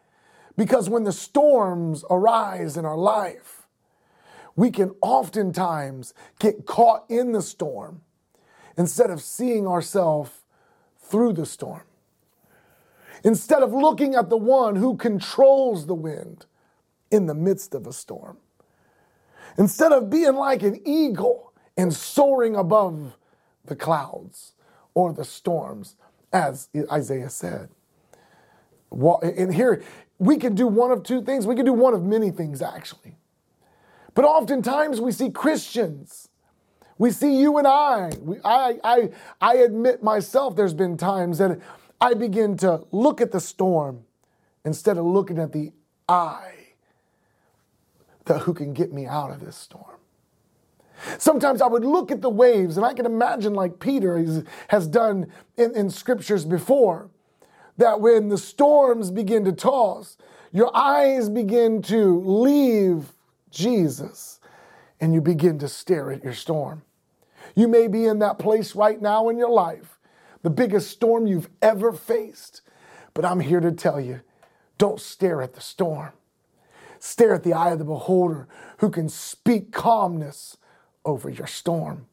because 0.56 0.92
when 0.92 1.06
the 1.06 1.12
storms 1.12 2.06
arise 2.08 2.78
in 2.78 2.86
our 2.86 2.98
life, 2.98 3.61
we 4.56 4.72
can 4.72 4.92
oftentimes 5.02 6.14
get 6.40 6.66
caught 6.66 7.06
in 7.10 7.32
the 7.32 7.42
storm 7.42 8.02
instead 8.78 9.10
of 9.10 9.22
seeing 9.22 9.68
ourselves 9.68 10.32
through 11.00 11.34
the 11.34 11.46
storm. 11.46 11.84
Instead 13.24 13.62
of 13.62 13.74
looking 13.74 14.16
at 14.16 14.30
the 14.30 14.38
one 14.38 14.76
who 14.76 14.96
controls 14.96 15.86
the 15.86 15.94
wind 15.94 16.46
in 17.12 17.28
the 17.28 17.36
midst 17.36 17.76
of 17.76 17.86
a 17.86 17.94
storm. 17.94 18.38
Instead 19.58 19.92
of 19.92 20.10
being 20.10 20.36
like 20.36 20.64
an 20.64 20.82
eagle 20.86 21.54
and 21.78 21.94
soaring 21.94 22.56
above 22.56 23.18
the 23.66 23.76
clouds 23.76 24.54
or 24.94 25.14
the 25.14 25.26
storms, 25.26 25.96
as 26.34 26.70
Isaiah 26.92 27.30
said. 27.30 27.70
And 28.92 29.54
here, 29.54 29.84
we 30.18 30.38
can 30.38 30.56
do 30.56 30.68
one 30.68 30.92
of 30.92 31.04
two 31.04 31.22
things. 31.22 31.46
We 31.46 31.56
can 31.56 31.66
do 31.66 31.74
one 31.74 31.94
of 31.94 32.04
many 32.04 32.32
things, 32.32 32.62
actually. 32.62 33.18
But 34.14 34.26
oftentimes 34.26 35.00
we 35.00 35.12
see 35.12 35.30
Christians. 35.30 36.30
We 36.98 37.12
see 37.12 37.40
you 37.40 37.58
and 37.58 37.68
I. 37.68 38.12
We, 38.22 38.38
I, 38.44 38.80
I, 38.84 39.10
I 39.40 39.56
admit 39.58 40.04
myself, 40.04 40.56
there's 40.56 40.74
been 40.74 40.98
times 40.98 41.38
that 41.40 41.60
I 42.00 42.14
begin 42.14 42.58
to 42.58 42.86
look 42.92 43.22
at 43.22 43.32
the 43.32 43.40
storm 43.40 44.04
instead 44.66 44.98
of 44.98 45.06
looking 45.06 45.40
at 45.40 45.52
the 45.52 45.72
eye 46.08 46.56
that 48.26 48.40
who 48.40 48.54
can 48.54 48.74
get 48.74 48.94
me 48.94 49.08
out 49.08 49.32
of 49.32 49.40
this 49.40 49.56
storm. 49.56 49.98
Sometimes 51.18 51.62
I 51.62 51.68
would 51.68 51.84
look 51.84 52.12
at 52.12 52.22
the 52.22 52.30
waves, 52.30 52.78
and 52.78 52.86
I 52.86 52.94
can 52.94 53.08
imagine, 53.08 53.56
like 53.56 53.80
Peter 53.80 54.24
has 54.68 54.88
done 54.88 55.28
in, 55.58 55.76
in 55.76 55.90
scriptures 55.90 56.46
before, 56.46 57.10
that 57.78 58.00
when 58.00 58.30
the 58.30 58.38
storms 58.38 59.10
begin 59.10 59.44
to 59.46 59.52
toss, 59.52 60.18
your 60.52 60.70
eyes 60.76 61.30
begin 61.30 61.82
to 61.84 62.20
leave 62.20 63.14
Jesus 63.52 64.40
and 65.00 65.14
you 65.14 65.22
begin 65.22 65.60
to 65.60 65.68
stare 65.68 66.12
at 66.12 66.24
your 66.24 66.34
storm. 66.34 66.84
You 67.56 67.68
may 67.68 67.88
be 67.88 68.06
in 68.06 68.20
that 68.20 68.40
place 68.40 68.76
right 68.76 69.02
now 69.02 69.30
in 69.30 69.38
your 69.38 69.50
life, 69.50 70.00
the 70.44 70.50
biggest 70.50 70.90
storm 70.90 71.28
you've 71.28 71.50
ever 71.62 71.92
faced. 71.92 72.62
But 73.14 73.26
I'm 73.26 73.40
here 73.40 73.60
to 73.60 73.72
tell 73.72 74.00
you 74.00 74.22
don't 74.78 75.00
stare 75.00 75.42
at 75.42 75.54
the 75.54 75.62
storm. 75.62 76.12
Stare 77.00 77.36
at 77.36 77.44
the 77.44 77.54
eye 77.54 77.72
of 77.72 77.80
the 77.80 77.86
beholder 77.86 78.48
who 78.78 78.90
can 78.90 79.10
speak 79.10 79.72
calmness 79.72 80.58
over 81.04 81.30
your 81.30 81.48
storm, 81.48 82.08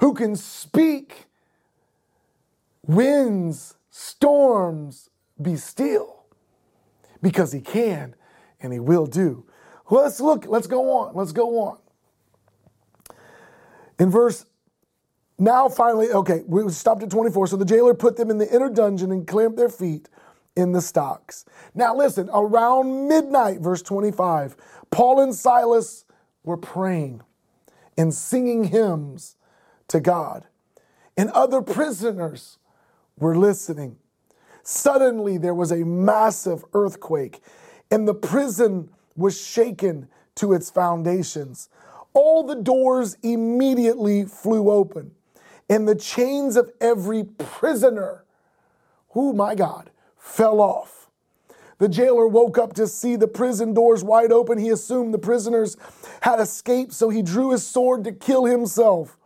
who 0.00 0.14
can 0.14 0.36
speak 0.36 1.26
winds, 2.86 3.74
storms, 3.90 5.10
be 5.40 5.56
still, 5.56 6.24
because 7.20 7.52
he 7.52 7.60
can 7.60 8.14
and 8.60 8.72
he 8.72 8.78
will 8.78 9.06
do. 9.06 9.44
Well, 9.88 10.02
let's 10.02 10.20
look, 10.20 10.46
let's 10.46 10.66
go 10.66 10.90
on, 10.98 11.14
let's 11.14 11.32
go 11.32 11.60
on. 11.60 11.78
In 13.98 14.10
verse 14.10 14.44
now, 15.38 15.68
finally, 15.68 16.08
okay, 16.08 16.42
we 16.46 16.68
stopped 16.70 17.02
at 17.02 17.10
24. 17.10 17.48
So 17.48 17.56
the 17.56 17.64
jailer 17.64 17.94
put 17.94 18.16
them 18.16 18.30
in 18.30 18.38
the 18.38 18.52
inner 18.54 18.70
dungeon 18.70 19.12
and 19.12 19.26
clamped 19.26 19.56
their 19.56 19.68
feet 19.68 20.08
in 20.56 20.72
the 20.72 20.80
stocks. 20.80 21.44
Now, 21.74 21.94
listen, 21.94 22.30
around 22.32 23.08
midnight, 23.08 23.60
verse 23.60 23.82
25, 23.82 24.56
Paul 24.90 25.20
and 25.20 25.34
Silas 25.34 26.06
were 26.42 26.56
praying 26.56 27.20
and 27.98 28.14
singing 28.14 28.64
hymns 28.64 29.36
to 29.88 30.00
God. 30.00 30.46
And 31.18 31.30
other 31.30 31.60
prisoners 31.60 32.58
were 33.18 33.36
listening. 33.36 33.96
Suddenly, 34.62 35.38
there 35.38 35.54
was 35.54 35.70
a 35.70 35.84
massive 35.84 36.64
earthquake, 36.72 37.40
and 37.90 38.08
the 38.08 38.14
prison 38.14 38.90
was 39.16 39.40
shaken 39.40 40.08
to 40.36 40.52
its 40.52 40.70
foundations. 40.70 41.68
All 42.12 42.42
the 42.42 42.56
doors 42.56 43.16
immediately 43.22 44.24
flew 44.24 44.70
open, 44.70 45.12
and 45.68 45.86
the 45.86 45.94
chains 45.94 46.56
of 46.56 46.70
every 46.80 47.24
prisoner, 47.24 48.24
who, 49.10 49.32
my 49.32 49.54
God, 49.54 49.90
fell 50.16 50.60
off. 50.60 51.10
The 51.78 51.88
jailer 51.88 52.26
woke 52.26 52.56
up 52.56 52.72
to 52.74 52.86
see 52.86 53.16
the 53.16 53.28
prison 53.28 53.74
doors 53.74 54.02
wide 54.02 54.32
open. 54.32 54.56
He 54.58 54.70
assumed 54.70 55.12
the 55.12 55.18
prisoners 55.18 55.76
had 56.22 56.40
escaped, 56.40 56.94
so 56.94 57.10
he 57.10 57.20
drew 57.20 57.50
his 57.50 57.66
sword 57.66 58.04
to 58.04 58.12
kill 58.12 58.46
himself. 58.46 59.18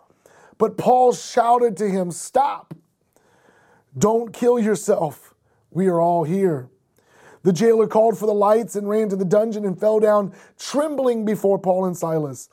But 0.58 0.76
Paul 0.76 1.12
shouted 1.12 1.76
to 1.78 1.88
him, 1.88 2.10
Stop! 2.10 2.74
Don't 3.96 4.32
kill 4.32 4.58
yourself. 4.58 5.34
We 5.70 5.86
are 5.86 6.00
all 6.00 6.24
here. 6.24 6.68
The 7.42 7.52
jailer 7.52 7.86
called 7.86 8.18
for 8.18 8.26
the 8.26 8.34
lights 8.34 8.76
and 8.76 8.88
ran 8.88 9.08
to 9.08 9.16
the 9.16 9.24
dungeon 9.24 9.64
and 9.64 9.78
fell 9.78 9.98
down 9.98 10.34
trembling 10.58 11.24
before 11.24 11.58
Paul 11.58 11.86
and 11.86 11.96
Silas. 11.96 12.48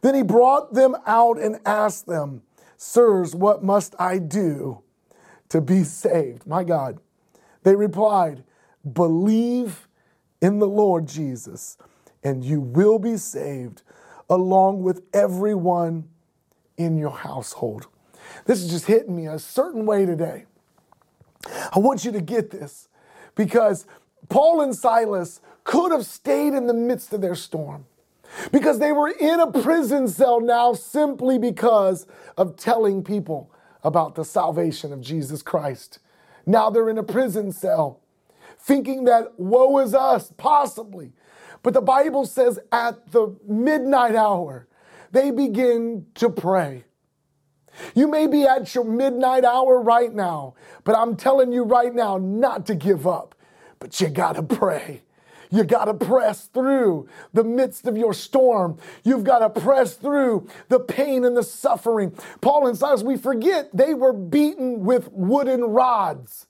Then 0.00 0.14
he 0.14 0.22
brought 0.22 0.72
them 0.72 0.96
out 1.06 1.38
and 1.38 1.60
asked 1.66 2.06
them, 2.06 2.42
Sirs, 2.76 3.34
what 3.34 3.62
must 3.62 3.94
I 3.98 4.18
do 4.18 4.82
to 5.50 5.60
be 5.60 5.84
saved? 5.84 6.46
My 6.46 6.64
God. 6.64 6.98
They 7.62 7.76
replied, 7.76 8.44
Believe 8.90 9.86
in 10.40 10.58
the 10.58 10.66
Lord 10.66 11.06
Jesus, 11.06 11.76
and 12.24 12.42
you 12.42 12.60
will 12.60 12.98
be 12.98 13.18
saved 13.18 13.82
along 14.30 14.82
with 14.82 15.02
everyone 15.12 16.08
in 16.78 16.96
your 16.96 17.10
household. 17.10 17.88
This 18.46 18.62
is 18.62 18.70
just 18.70 18.86
hitting 18.86 19.14
me 19.14 19.26
a 19.26 19.38
certain 19.38 19.84
way 19.84 20.06
today. 20.06 20.46
I 21.72 21.78
want 21.78 22.04
you 22.04 22.12
to 22.12 22.20
get 22.20 22.50
this 22.50 22.88
because 23.34 23.86
Paul 24.28 24.60
and 24.60 24.74
Silas 24.74 25.40
could 25.64 25.92
have 25.92 26.06
stayed 26.06 26.54
in 26.54 26.66
the 26.66 26.74
midst 26.74 27.12
of 27.12 27.20
their 27.20 27.34
storm 27.34 27.86
because 28.52 28.78
they 28.78 28.92
were 28.92 29.08
in 29.08 29.40
a 29.40 29.50
prison 29.50 30.08
cell 30.08 30.40
now 30.40 30.72
simply 30.72 31.38
because 31.38 32.06
of 32.36 32.56
telling 32.56 33.02
people 33.02 33.52
about 33.82 34.14
the 34.14 34.24
salvation 34.24 34.92
of 34.92 35.00
Jesus 35.00 35.42
Christ. 35.42 35.98
Now 36.46 36.70
they're 36.70 36.90
in 36.90 36.98
a 36.98 37.02
prison 37.02 37.52
cell 37.52 38.00
thinking 38.58 39.04
that 39.04 39.38
woe 39.38 39.78
is 39.78 39.94
us, 39.94 40.32
possibly. 40.36 41.12
But 41.62 41.74
the 41.74 41.80
Bible 41.80 42.26
says 42.26 42.58
at 42.72 43.12
the 43.12 43.36
midnight 43.46 44.14
hour, 44.14 44.66
they 45.12 45.30
begin 45.30 46.06
to 46.16 46.30
pray. 46.30 46.84
You 47.94 48.08
may 48.08 48.26
be 48.26 48.44
at 48.44 48.74
your 48.74 48.84
midnight 48.84 49.44
hour 49.44 49.80
right 49.80 50.12
now, 50.12 50.54
but 50.84 50.96
I'm 50.96 51.16
telling 51.16 51.52
you 51.52 51.64
right 51.64 51.94
now 51.94 52.18
not 52.18 52.66
to 52.66 52.74
give 52.74 53.06
up, 53.06 53.34
but 53.80 54.00
you 54.00 54.08
gotta 54.08 54.42
pray. 54.42 55.02
You 55.50 55.64
got 55.64 55.86
to 55.86 55.94
press 55.94 56.46
through 56.46 57.08
the 57.32 57.42
midst 57.42 57.86
of 57.86 57.96
your 57.96 58.14
storm. 58.14 58.78
You've 59.02 59.24
got 59.24 59.40
to 59.40 59.60
press 59.60 59.94
through 59.94 60.48
the 60.68 60.78
pain 60.78 61.24
and 61.24 61.36
the 61.36 61.42
suffering. 61.42 62.16
Paul 62.40 62.68
and 62.68 62.78
Silas, 62.78 63.02
we 63.02 63.16
forget 63.16 63.68
they 63.76 63.94
were 63.94 64.12
beaten 64.12 64.84
with 64.84 65.10
wooden 65.10 65.62
rods. 65.62 66.46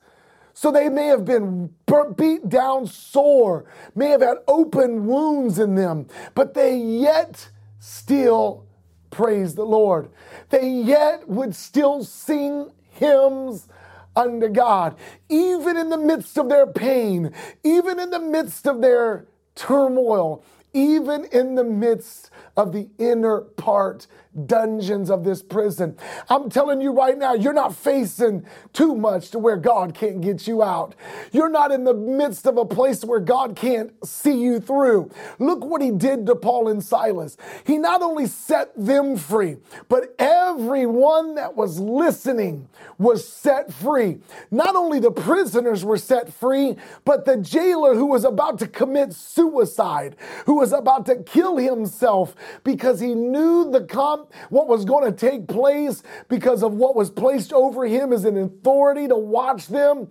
So 0.52 0.70
they 0.70 0.90
may 0.90 1.06
have 1.06 1.24
been 1.24 1.70
beat 2.16 2.48
down 2.50 2.86
sore, 2.86 3.64
may 3.94 4.08
have 4.08 4.20
had 4.20 4.38
open 4.46 5.06
wounds 5.06 5.58
in 5.58 5.74
them, 5.74 6.06
but 6.34 6.52
they 6.52 6.76
yet 6.76 7.48
still 7.78 8.66
praise 9.10 9.54
the 9.54 9.64
Lord. 9.64 10.10
They 10.50 10.68
yet 10.68 11.26
would 11.26 11.56
still 11.56 12.04
sing 12.04 12.70
hymns 12.90 13.68
unto 14.16 14.48
God, 14.48 14.96
even 15.28 15.76
in 15.76 15.90
the 15.90 15.98
midst 15.98 16.38
of 16.38 16.48
their 16.48 16.66
pain, 16.66 17.32
even 17.64 17.98
in 18.00 18.10
the 18.10 18.20
midst 18.20 18.66
of 18.66 18.80
their 18.80 19.26
turmoil, 19.54 20.44
even 20.72 21.24
in 21.26 21.54
the 21.54 21.64
midst 21.64 22.30
of 22.56 22.72
the 22.72 22.88
inner 22.98 23.40
part 23.40 24.06
dungeons 24.46 25.10
of 25.10 25.24
this 25.24 25.42
prison. 25.42 25.96
I'm 26.28 26.50
telling 26.50 26.80
you 26.80 26.92
right 26.92 27.18
now, 27.18 27.34
you're 27.34 27.52
not 27.52 27.74
facing 27.74 28.46
too 28.72 28.94
much 28.94 29.30
to 29.30 29.38
where 29.38 29.56
God 29.56 29.94
can't 29.94 30.20
get 30.20 30.46
you 30.46 30.62
out. 30.62 30.94
You're 31.32 31.48
not 31.48 31.72
in 31.72 31.84
the 31.84 31.94
midst 31.94 32.46
of 32.46 32.56
a 32.56 32.64
place 32.64 33.04
where 33.04 33.20
God 33.20 33.56
can't 33.56 33.92
see 34.06 34.40
you 34.40 34.60
through. 34.60 35.10
Look 35.38 35.64
what 35.64 35.82
he 35.82 35.90
did 35.90 36.26
to 36.26 36.36
Paul 36.36 36.68
and 36.68 36.82
Silas. 36.82 37.36
He 37.64 37.76
not 37.76 38.02
only 38.02 38.26
set 38.26 38.72
them 38.76 39.16
free, 39.16 39.56
but 39.88 40.14
everyone 40.18 41.34
that 41.34 41.56
was 41.56 41.80
listening 41.80 42.68
was 42.98 43.26
set 43.26 43.72
free. 43.72 44.18
Not 44.50 44.76
only 44.76 45.00
the 45.00 45.10
prisoners 45.10 45.84
were 45.84 45.98
set 45.98 46.32
free, 46.32 46.76
but 47.04 47.24
the 47.24 47.36
jailer 47.36 47.94
who 47.94 48.06
was 48.06 48.24
about 48.24 48.58
to 48.60 48.68
commit 48.68 49.12
suicide, 49.12 50.16
who 50.46 50.54
was 50.54 50.72
about 50.72 51.06
to 51.06 51.16
kill 51.16 51.56
himself 51.56 52.36
because 52.64 53.00
he 53.00 53.14
knew 53.14 53.70
the 53.70 53.82
com- 53.82 54.26
what 54.48 54.68
was 54.68 54.84
going 54.84 55.10
to 55.10 55.16
take 55.16 55.48
place 55.48 56.02
because 56.28 56.62
of 56.62 56.74
what 56.74 56.96
was 56.96 57.10
placed 57.10 57.52
over 57.52 57.86
him 57.86 58.12
as 58.12 58.24
an 58.24 58.36
authority 58.36 59.08
to 59.08 59.16
watch 59.16 59.68
them. 59.68 60.08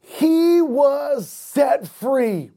He 0.00 0.60
was 0.60 1.28
set 1.28 1.86
free. 1.86 2.50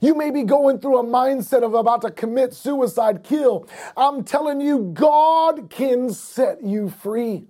You 0.00 0.14
may 0.14 0.30
be 0.30 0.42
going 0.42 0.78
through 0.78 0.98
a 0.98 1.04
mindset 1.04 1.62
of 1.62 1.74
about 1.74 2.02
to 2.02 2.10
commit 2.10 2.52
suicide, 2.54 3.22
kill. 3.24 3.68
I'm 3.96 4.24
telling 4.24 4.60
you, 4.60 4.90
God 4.92 5.70
can 5.70 6.12
set 6.12 6.62
you 6.62 6.90
free. 6.90 7.46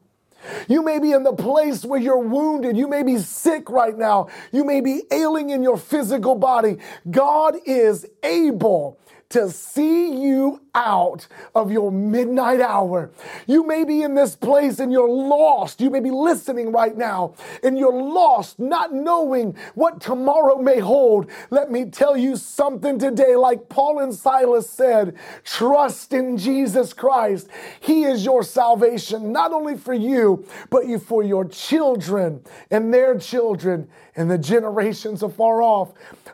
You 0.69 0.83
may 0.85 0.99
be 1.01 1.13
in 1.13 1.25
the 1.25 1.33
place 1.33 1.85
where 1.85 2.01
you're 2.01 2.19
wounded. 2.21 2.77
You 2.77 2.89
may 2.89 3.03
be 3.03 3.19
sick 3.19 3.69
right 3.69 3.97
now. 3.97 4.29
You 4.53 4.65
may 4.65 4.81
be 4.81 5.03
ailing 5.11 5.51
in 5.51 5.63
your 5.63 5.77
physical 5.77 6.37
body. 6.37 6.77
God 7.11 7.57
is 7.65 8.07
able 8.23 9.01
to 9.31 9.51
see 9.51 10.23
you 10.23 10.61
out 10.75 11.27
of 11.55 11.73
your 11.73 11.91
midnight 11.91 12.61
hour. 12.61 13.11
You 13.47 13.67
may 13.67 13.85
be 13.85 14.03
in 14.03 14.15
this 14.15 14.37
place 14.37 14.79
and 14.79 14.93
you're 14.93 15.09
lost. 15.09 15.81
You 15.81 15.91
may 15.91 16.01
be 16.01 16.11
listening 16.11 16.71
right 16.71 16.97
now 16.97 17.35
and 17.63 17.79
you're 17.79 17.93
lost, 17.93 18.59
not 18.59 18.93
knowing 18.93 19.57
what 19.75 20.01
tomorrow 20.01 20.59
may 20.59 20.79
hold. 20.79 21.31
Let 21.51 21.71
me 21.71 21.87
tell 21.87 22.17
you 22.17 22.37
something 22.37 22.99
today, 22.99 23.37
like 23.37 23.69
Paul 23.69 23.99
and 24.01 24.15
Silas 24.15 24.69
said 24.69 25.17
trust 25.45 26.13
in 26.13 26.37
Jesus 26.37 26.93
Christ. 26.93 27.49
He 27.81 28.05
is 28.05 28.25
your 28.25 28.43
salvation, 28.43 29.33
not 29.33 29.53
only 29.53 29.77
for 29.77 29.95
you, 29.95 30.47
but 30.71 30.87
you 30.87 30.99
for 30.99 31.23
your 31.23 31.47
children 31.47 32.43
and 32.71 32.93
their 32.93 33.19
children 33.19 33.89
and 34.17 34.31
the 34.31 34.39
generations 34.39 35.23
afar 35.23 35.63
off. 35.63 35.93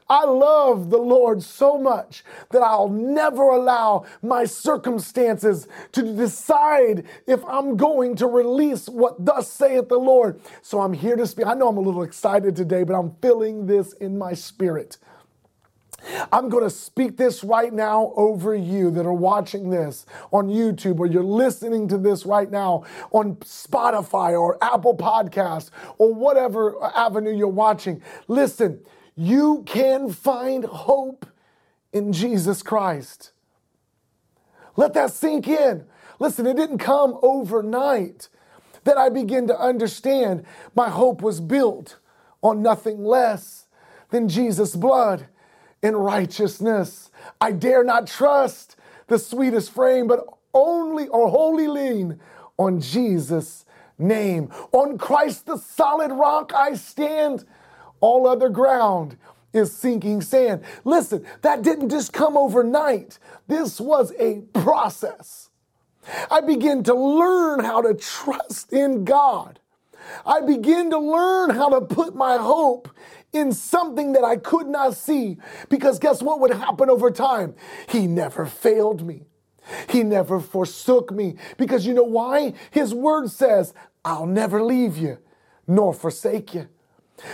I 0.09 0.25
love 0.25 0.91
the 0.91 0.99
Lord 0.99 1.43
so 1.43 1.79
much 1.79 2.25
that 2.51 2.63
I'll 2.63 2.89
never 2.89 3.43
allow 3.43 4.05
my 4.23 4.45
circumstances 4.45 5.69
to 5.93 6.03
decide 6.15 7.05
if 7.27 7.45
I'm 7.47 7.77
going 7.77 8.17
to 8.17 8.27
release 8.27 8.89
what 8.89 9.25
thus 9.25 9.51
saith 9.51 9.89
the 9.89 9.99
Lord. 9.99 10.41
So 10.63 10.81
I'm 10.81 10.93
here 10.93 11.17
to 11.17 11.27
speak. 11.27 11.47
I 11.47 11.55
know 11.55 11.69
I'm 11.69 11.77
a 11.77 11.81
little 11.81 12.03
excited 12.03 12.57
today, 12.57 12.85
but 12.85 12.95
I'm 12.95 13.17
feeling 13.21 13.67
this 13.67 13.93
in 13.95 14.19
my 14.19 14.35
spirit. 14.35 14.99
I'm 16.33 16.49
going 16.49 16.65
to 16.65 16.71
speak 16.71 17.17
this 17.17 17.45
right 17.45 17.73
now 17.73 18.13
over 18.17 18.55
you 18.55 18.91
that 18.93 19.07
are 19.07 19.13
watching 19.13 19.71
this 19.71 20.07
on 20.33 20.49
YouTube 20.49 20.99
or 20.99 21.07
you're 21.07 21.23
listening 21.23 21.89
to 21.89 21.99
this 21.99 22.27
right 22.27 22.51
now 22.51 22.85
on 23.13 23.37
Spotify 23.37 24.39
or 24.39 24.59
Apple 24.63 24.97
Podcasts 24.97 25.71
or 25.99 26.13
whatever 26.13 26.83
avenue 26.97 27.35
you're 27.35 27.49
watching. 27.49 28.03
Listen, 28.29 28.81
you 29.15 29.63
can 29.67 30.11
find 30.11 30.65
hope 30.65 31.27
in 31.93 32.13
Jesus 32.13 32.63
Christ. 32.63 33.33
Let 34.77 34.95
that 34.95 35.13
sink 35.13 35.47
in. 35.49 35.85
Listen, 36.19 36.47
it 36.47 36.57
didn't 36.57 36.79
come 36.79 37.19
overnight 37.23 38.29
that 38.85 38.97
I 38.97 39.09
began 39.09 39.47
to 39.47 39.59
understand 39.59 40.45
my 40.75 40.89
hope 40.89 41.23
was 41.23 41.41
built 41.41 41.99
on 42.43 42.63
nothing 42.63 43.05
less 43.05 43.67
than 44.11 44.29
Jesus' 44.29 44.75
blood 44.75 45.27
and 45.83 46.03
righteousness. 46.03 47.11
I 47.41 47.53
dare 47.53 47.85
not 47.85 48.07
trust 48.07 48.77
the 49.09 49.19
sweetest 49.19 49.73
frame, 49.73 50.07
but 50.07 50.27
only 50.55 51.09
or 51.09 51.29
wholly 51.29 51.69
lean 51.69 52.21
on 52.59 52.81
Jesus' 52.81 53.65
name. 53.99 54.51
On 54.73 54.99
Christ, 54.99 55.47
the 55.47 55.57
solid 55.57 56.13
rock, 56.13 56.53
I 56.55 56.75
stand. 56.75 57.45
All 58.01 58.27
other 58.27 58.49
ground 58.49 59.17
is 59.53 59.75
sinking 59.75 60.23
sand. 60.23 60.63
Listen, 60.85 61.25
that 61.43 61.63
didn't 61.63 61.91
just 61.91 62.13
come 62.13 62.37
overnight. 62.37 63.19
This 63.47 63.81
was 63.81 64.13
a 64.19 64.41
process. 64.55 65.51
I 66.31 66.41
began 66.41 66.83
to 66.85 66.95
learn 66.95 67.61
how 67.61 67.83
to 67.83 67.95
trust 67.95 68.73
in 68.73 69.05
God. 69.05 69.61
I 70.27 70.41
began 70.41 70.91
to 70.91 70.99
learn 70.99 71.51
how 71.51 71.69
to 71.69 71.81
put 71.81 72.15
my 72.15 72.37
hope 72.37 72.89
in 73.33 73.53
something 73.53 74.13
that 74.13 74.25
I 74.25 74.37
could 74.37 74.67
not 74.67 74.95
see. 74.95 75.39
Because 75.69 75.99
guess 75.99 76.23
what 76.23 76.41
would 76.41 76.53
happen 76.53 76.91
over 76.91 77.11
time? 77.11 77.55
He 77.89 78.07
never 78.07 78.47
failed 78.47 79.07
me. 79.07 79.23
He 79.89 80.03
never 80.03 80.41
forsook 80.41 81.11
me. 81.13 81.37
Because 81.57 81.87
you 81.87 81.95
know 81.95 82.03
why? 82.03 82.55
His 82.71 82.95
word 82.95 83.31
says, 83.31 83.75
I'll 84.05 84.27
never 84.27 84.63
leave 84.63 84.97
you 84.97 85.19
nor 85.67 85.95
forsake 85.95 86.55
you. 86.55 86.69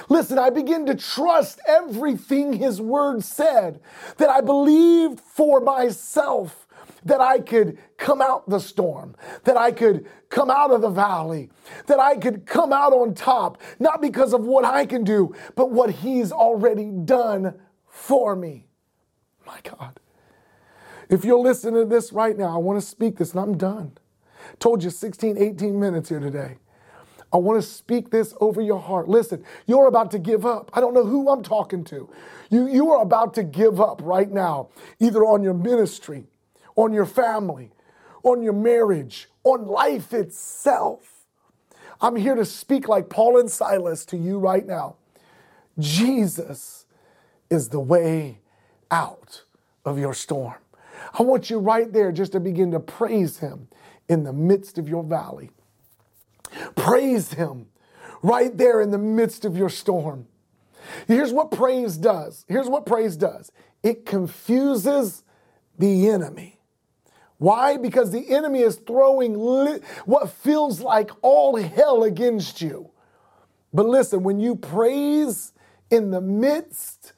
Listen, 0.09 0.39
I 0.39 0.51
begin 0.51 0.87
to 0.87 0.95
trust 0.95 1.61
everything 1.67 2.53
His 2.53 2.81
Word 2.81 3.25
said, 3.25 3.81
that 4.19 4.29
I 4.29 4.41
believed 4.41 5.21
for 5.21 5.61
myself 5.61 6.67
that 7.09 7.21
I 7.21 7.41
could 7.41 7.79
come 7.97 8.21
out 8.23 8.49
the 8.49 8.59
storm, 8.59 9.17
that 9.45 9.57
I 9.57 9.73
could 9.73 10.07
come 10.29 10.51
out 10.51 10.71
of 10.71 10.83
the 10.83 10.91
valley, 10.91 11.51
that 11.87 11.99
I 11.99 12.17
could 12.17 12.47
come 12.47 12.73
out 12.73 12.93
on 12.93 13.15
top, 13.15 13.61
not 13.79 14.01
because 14.01 14.33
of 14.33 14.45
what 14.45 14.65
I 14.65 14.87
can 14.87 15.05
do, 15.05 15.35
but 15.57 15.71
what 15.71 15.91
He's 15.91 16.31
already 16.31 16.91
done 16.91 17.59
for 17.87 18.37
me. 18.37 18.67
My 19.47 19.59
God. 19.63 19.99
If 21.09 21.25
you're 21.25 21.39
listening 21.39 21.83
to 21.83 21.87
this 21.87 22.13
right 22.13 22.37
now, 22.37 22.55
I 22.55 22.59
want 22.59 22.81
to 22.81 22.87
speak 22.87 23.17
this 23.17 23.33
and 23.33 23.41
I'm 23.41 23.57
done. 23.57 23.93
Told 24.59 24.85
you 24.85 24.91
16, 24.91 25.39
18 25.39 25.81
minutes 25.81 26.11
here 26.11 26.21
today. 26.21 26.59
I 27.33 27.39
want 27.39 27.63
to 27.63 27.67
speak 27.67 28.11
this 28.11 28.35
over 28.41 28.61
your 28.61 28.81
heart. 28.81 29.09
Listen, 29.09 29.45
you're 29.67 29.87
about 29.87 30.11
to 30.13 30.19
give 30.19 30.47
up. 30.47 30.71
I 30.75 30.81
don't 30.81 30.95
know 30.95 31.05
who 31.05 31.31
I'm 31.31 31.43
talking 31.43 31.85
to. 31.85 32.09
You, 32.51 32.69
you 32.69 32.91
are 32.91 33.03
about 33.03 33.35
to 33.35 33.43
give 33.43 33.81
up 33.81 34.01
right 34.03 34.31
now, 34.31 34.69
either 34.99 35.25
on 35.25 35.43
your 35.43 35.55
ministry, 35.55 36.27
on 36.79 36.93
your 36.93 37.07
family, 37.07 37.73
on 38.23 38.41
your 38.41 38.53
marriage, 38.53 39.29
on 39.43 39.67
life 39.67 40.15
itself. 40.15 41.25
I'm 42.01 42.15
here 42.15 42.37
to 42.37 42.45
speak 42.45 42.87
like 42.87 43.11
Paul 43.11 43.41
and 43.41 43.51
Silas 43.51 44.05
to 44.07 44.17
you 44.17 44.39
right 44.39 44.65
now. 44.65 44.95
Jesus 45.81 46.87
is 47.51 47.71
the 47.71 47.81
way 47.81 48.39
out 48.93 49.43
of 49.85 49.99
your 49.99 50.15
storm. 50.15 50.55
I 51.19 51.25
want 51.25 51.51
you 51.51 51.59
right 51.59 51.93
there 51.93 52.13
just 52.13 52.31
to 52.33 52.41
begin 52.41 52.71
to 52.71 52.79
praise 52.79 53.39
Him 53.39 53.67
in 54.09 54.23
the 54.23 54.33
midst 54.33 54.79
of 54.79 54.89
your 54.89 55.03
valley. 55.03 55.51
Praise 56.77 57.33
Him 57.33 57.67
right 58.23 58.57
there 58.57 58.81
in 58.81 58.93
the 58.93 58.99
midst 58.99 59.45
of 59.45 59.57
your 59.57 59.69
storm. 59.69 60.29
Here's 61.09 61.33
what 61.33 61.51
praise 61.51 61.97
does. 61.97 62.45
Here's 62.47 62.69
what 62.69 62.87
praise 62.87 63.17
does 63.17 63.51
it 63.83 64.07
confuses 64.07 65.25
the 65.77 66.09
enemy. 66.09 66.58
Why? 67.39 67.77
Because 67.77 68.11
the 68.11 68.35
enemy 68.35 68.61
is 68.61 68.77
throwing 68.77 69.39
li- 69.39 69.81
what 70.05 70.31
feels 70.31 70.81
like 70.81 71.11
all 71.23 71.57
hell 71.57 72.03
against 72.03 72.61
you. 72.61 72.91
But 73.73 73.87
listen, 73.87 74.23
when 74.25 74.41
you 74.41 74.57
praise 74.57 75.53
in 75.91 76.11
the 76.11 76.21
midst 76.21 77.13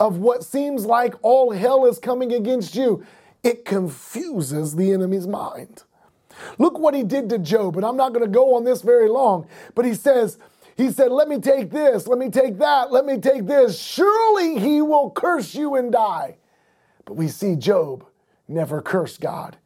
of 0.00 0.18
what 0.18 0.42
seems 0.44 0.86
like 0.86 1.14
all 1.22 1.52
hell 1.52 1.86
is 1.86 1.98
coming 1.98 2.32
against 2.32 2.74
you, 2.74 3.04
it 3.42 3.64
confuses 3.64 4.74
the 4.74 4.92
enemy's 4.92 5.26
mind. 5.26 5.82
Look 6.58 6.78
what 6.78 6.94
he 6.94 7.02
did 7.02 7.28
to 7.28 7.38
Job, 7.38 7.76
and 7.76 7.84
I'm 7.84 7.96
not 7.96 8.12
going 8.12 8.24
to 8.24 8.30
go 8.30 8.54
on 8.54 8.64
this 8.64 8.82
very 8.82 9.08
long, 9.08 9.46
but 9.74 9.84
he 9.84 9.94
says, 9.94 10.38
he 10.76 10.90
said, 10.90 11.12
Let 11.12 11.28
me 11.28 11.38
take 11.38 11.70
this, 11.70 12.06
let 12.06 12.18
me 12.18 12.30
take 12.30 12.58
that, 12.58 12.90
let 12.90 13.04
me 13.04 13.18
take 13.18 13.46
this. 13.46 13.78
Surely 13.78 14.58
he 14.58 14.80
will 14.80 15.10
curse 15.10 15.54
you 15.54 15.74
and 15.76 15.92
die. 15.92 16.36
But 17.04 17.14
we 17.14 17.28
see 17.28 17.56
Job 17.56 18.06
never 18.48 18.82
cursed 18.82 19.20
God 19.20 19.56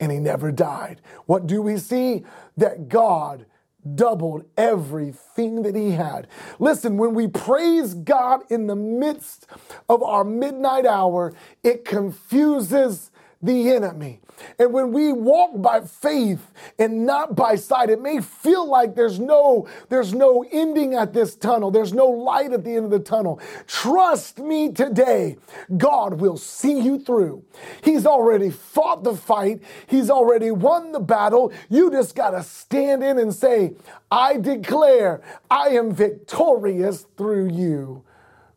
and 0.00 0.10
he 0.10 0.18
never 0.18 0.50
died. 0.50 1.00
What 1.26 1.46
do 1.46 1.60
we 1.62 1.76
see? 1.76 2.24
That 2.56 2.88
God 2.88 3.46
doubled 3.94 4.44
everything 4.56 5.62
that 5.62 5.74
he 5.74 5.92
had. 5.92 6.26
Listen, 6.58 6.98
when 6.98 7.14
we 7.14 7.26
praise 7.26 7.94
God 7.94 8.42
in 8.50 8.66
the 8.66 8.76
midst 8.76 9.46
of 9.88 10.02
our 10.02 10.24
midnight 10.24 10.84
hour, 10.84 11.32
it 11.62 11.84
confuses 11.84 13.09
the 13.42 13.70
enemy. 13.70 14.20
And 14.58 14.72
when 14.72 14.92
we 14.92 15.12
walk 15.12 15.60
by 15.60 15.82
faith 15.82 16.52
and 16.78 17.06
not 17.06 17.36
by 17.36 17.56
sight, 17.56 17.90
it 17.90 18.00
may 18.00 18.20
feel 18.20 18.68
like 18.68 18.94
there's 18.94 19.18
no 19.18 19.68
there's 19.88 20.14
no 20.14 20.44
ending 20.50 20.94
at 20.94 21.12
this 21.12 21.36
tunnel. 21.36 21.70
There's 21.70 21.92
no 21.92 22.06
light 22.06 22.52
at 22.52 22.64
the 22.64 22.74
end 22.76 22.86
of 22.86 22.90
the 22.90 23.00
tunnel. 23.00 23.40
Trust 23.66 24.38
me 24.38 24.72
today. 24.72 25.36
God 25.76 26.20
will 26.20 26.36
see 26.36 26.80
you 26.80 26.98
through. 26.98 27.44
He's 27.82 28.06
already 28.06 28.50
fought 28.50 29.04
the 29.04 29.14
fight. 29.14 29.62
He's 29.86 30.10
already 30.10 30.50
won 30.50 30.92
the 30.92 31.00
battle. 31.00 31.52
You 31.68 31.90
just 31.90 32.14
got 32.14 32.30
to 32.30 32.42
stand 32.42 33.02
in 33.02 33.18
and 33.18 33.34
say, 33.34 33.74
"I 34.10 34.36
declare 34.36 35.22
I 35.50 35.70
am 35.70 35.92
victorious 35.92 37.06
through 37.16 37.48
you, 37.48 38.04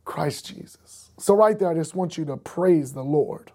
Christ 0.04 0.48
Jesus." 0.48 1.12
So 1.18 1.34
right 1.34 1.58
there 1.58 1.70
I 1.70 1.74
just 1.74 1.96
want 1.96 2.18
you 2.18 2.26
to 2.26 2.36
praise 2.36 2.92
the 2.92 3.04
Lord. 3.04 3.53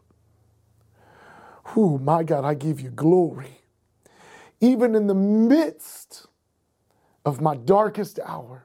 Who, 1.69 1.99
my 1.99 2.23
God, 2.23 2.45
I 2.45 2.55
give 2.55 2.81
you 2.81 2.91
glory. 2.91 3.61
Even 4.61 4.95
in 4.95 5.07
the 5.07 5.15
midst 5.15 6.27
of 7.25 7.41
my 7.41 7.57
darkest 7.57 8.19
hour, 8.25 8.65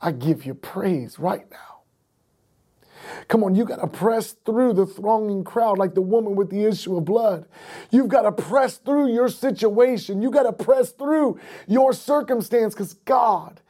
I 0.00 0.12
give 0.12 0.44
you 0.44 0.54
praise 0.54 1.18
right 1.18 1.50
now. 1.50 1.70
Come 3.28 3.42
on, 3.42 3.54
you 3.54 3.64
got 3.64 3.80
to 3.80 3.86
press 3.86 4.32
through 4.44 4.74
the 4.74 4.86
thronging 4.86 5.42
crowd 5.42 5.78
like 5.78 5.94
the 5.94 6.02
woman 6.02 6.36
with 6.36 6.50
the 6.50 6.64
issue 6.64 6.96
of 6.96 7.06
blood. 7.06 7.46
You've 7.90 8.08
got 8.08 8.22
to 8.22 8.32
press 8.32 8.76
through 8.76 9.12
your 9.12 9.28
situation. 9.28 10.20
You 10.20 10.30
got 10.30 10.42
to 10.42 10.52
press 10.52 10.90
through 10.90 11.40
your 11.66 11.92
circumstance 11.92 12.74
because 12.74 12.94
God 12.94 13.60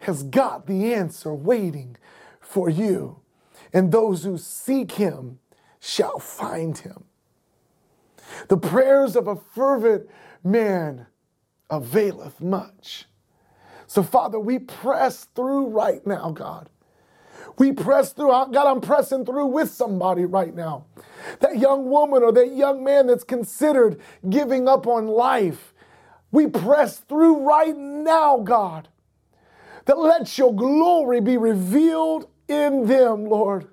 has 0.00 0.22
got 0.22 0.66
the 0.66 0.92
answer 0.92 1.34
waiting 1.34 1.96
for 2.40 2.68
you. 2.68 3.20
And 3.72 3.90
those 3.90 4.24
who 4.24 4.36
seek 4.36 4.92
Him 4.92 5.38
shall 5.80 6.18
find 6.18 6.76
Him. 6.76 7.05
The 8.48 8.56
prayers 8.56 9.16
of 9.16 9.28
a 9.28 9.36
fervent 9.36 10.08
man 10.42 11.06
availeth 11.70 12.40
much. 12.40 13.06
So, 13.86 14.02
Father, 14.02 14.38
we 14.38 14.58
press 14.58 15.26
through 15.34 15.68
right 15.68 16.04
now, 16.06 16.30
God. 16.30 16.68
We 17.58 17.72
press 17.72 18.12
through. 18.12 18.32
Uh, 18.32 18.46
God, 18.46 18.66
I'm 18.66 18.80
pressing 18.80 19.24
through 19.24 19.46
with 19.46 19.70
somebody 19.70 20.24
right 20.24 20.54
now. 20.54 20.86
That 21.40 21.58
young 21.58 21.88
woman 21.88 22.22
or 22.22 22.32
that 22.32 22.54
young 22.54 22.84
man 22.84 23.06
that's 23.06 23.24
considered 23.24 24.00
giving 24.28 24.68
up 24.68 24.86
on 24.86 25.06
life. 25.06 25.72
We 26.32 26.48
press 26.48 26.98
through 26.98 27.46
right 27.46 27.76
now, 27.76 28.38
God. 28.38 28.88
That 29.86 29.98
let 29.98 30.36
your 30.36 30.54
glory 30.54 31.20
be 31.20 31.36
revealed 31.36 32.28
in 32.48 32.86
them, 32.86 33.26
Lord 33.26 33.68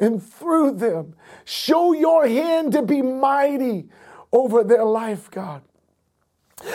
and 0.00 0.22
through 0.22 0.72
them. 0.72 1.14
Show 1.44 1.92
your 1.92 2.26
hand 2.26 2.72
to 2.72 2.82
be 2.82 3.02
mighty 3.02 3.88
over 4.32 4.64
their 4.64 4.84
life, 4.84 5.30
God. 5.30 5.62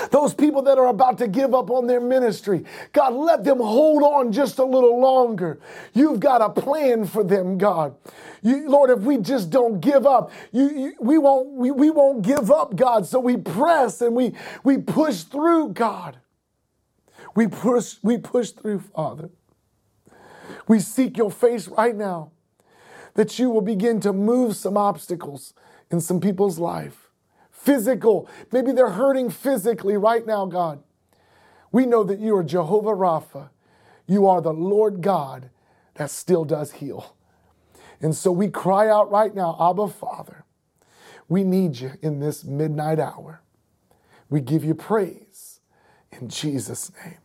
Those 0.10 0.34
people 0.34 0.64
that 0.64 0.80
are 0.80 0.88
about 0.88 1.20
to 1.20 1.28
give 1.28 1.54
up 1.54 1.70
on 1.70 1.86
their 1.86 2.02
ministry, 2.02 2.66
God, 2.92 3.14
let 3.14 3.44
them 3.44 3.60
hold 3.60 4.02
on 4.02 4.32
just 4.32 4.58
a 4.58 4.66
little 4.66 5.00
longer. 5.00 5.60
You've 5.94 6.20
got 6.20 6.42
a 6.42 6.50
plan 6.50 7.06
for 7.06 7.24
them, 7.24 7.60
God. 7.60 7.96
You, 8.42 8.68
Lord, 8.68 8.90
if 8.90 9.00
we 9.00 9.18
just 9.18 9.52
don't 9.52 9.80
give 9.80 10.08
up, 10.08 10.32
you, 10.52 10.70
you, 10.70 10.94
we 11.00 11.20
won't 11.20 11.50
we, 11.52 11.70
we 11.70 11.92
won't 11.92 12.24
give 12.24 12.50
up, 12.50 12.76
God. 12.76 13.06
So 13.06 13.20
we 13.20 13.38
press 13.38 14.02
and 14.02 14.16
we 14.16 14.34
we 14.64 14.78
push 14.78 15.22
through, 15.24 15.70
God. 15.70 16.18
We 17.36 17.48
push 17.48 17.98
we 18.02 18.18
push 18.18 18.52
through, 18.52 18.80
Father. 18.80 19.30
We 20.68 20.80
seek 20.80 21.16
your 21.16 21.30
face 21.30 21.68
right 21.68 21.96
now 21.96 22.32
that 23.16 23.40
you 23.40 23.50
will 23.50 23.62
begin 23.62 24.00
to 24.02 24.14
move 24.14 24.56
some 24.56 24.78
obstacles 24.78 25.54
in 25.90 26.00
some 26.00 26.20
people's 26.20 26.60
life. 26.60 27.10
Physical, 27.52 28.30
maybe 28.52 28.72
they're 28.72 28.92
hurting 28.92 29.30
physically 29.30 29.98
right 29.98 30.26
now, 30.26 30.46
God. 30.46 30.84
We 31.72 31.86
know 31.86 32.04
that 32.04 32.20
you 32.20 32.36
are 32.36 32.44
Jehovah 32.44 32.92
Rapha. 32.92 33.50
You 34.08 34.28
are 34.28 34.42
the 34.42 34.54
Lord 34.54 35.02
God 35.02 35.50
that 35.96 36.12
still 36.12 36.46
does 36.46 36.74
heal. 36.74 37.16
And 38.02 38.16
so 38.16 38.32
we 38.32 38.50
cry 38.50 38.90
out 38.90 39.10
right 39.10 39.34
now, 39.34 39.58
Abba 39.60 39.88
Father, 39.88 40.46
we 41.28 41.44
need 41.44 41.80
you 41.80 41.94
in 42.02 42.20
this 42.20 42.44
midnight 42.44 43.00
hour. 43.00 43.42
We 44.30 44.42
give 44.42 44.64
you 44.64 44.76
praise 44.76 45.60
in 46.12 46.30
Jesus' 46.30 46.92
name. 47.04 47.18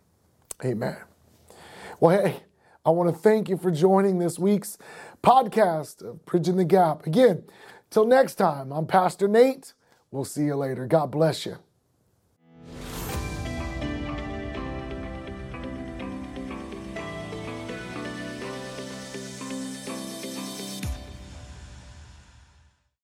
Amen. 0.65 0.97
Well, 1.99 2.23
hey, 2.23 2.37
I 2.85 2.91
want 2.91 3.15
to 3.15 3.21
thank 3.21 3.49
you 3.49 3.57
for 3.57 3.71
joining 3.71 4.19
this 4.19 4.39
week's 4.39 4.79
podcast 5.23 6.03
of 6.03 6.25
Bridging 6.25 6.57
the 6.57 6.65
Gap. 6.65 7.07
Again, 7.07 7.45
till 7.91 8.07
next 8.07 8.37
time, 8.37 8.73
I'm 8.73 8.87
Pastor 8.87 9.29
Nate. 9.29 9.75
We'll 10.11 10.25
see 10.25 10.45
you 10.45 10.57
later. 10.57 10.87
God 10.87 11.11
bless 11.11 11.47
you. 11.47 11.59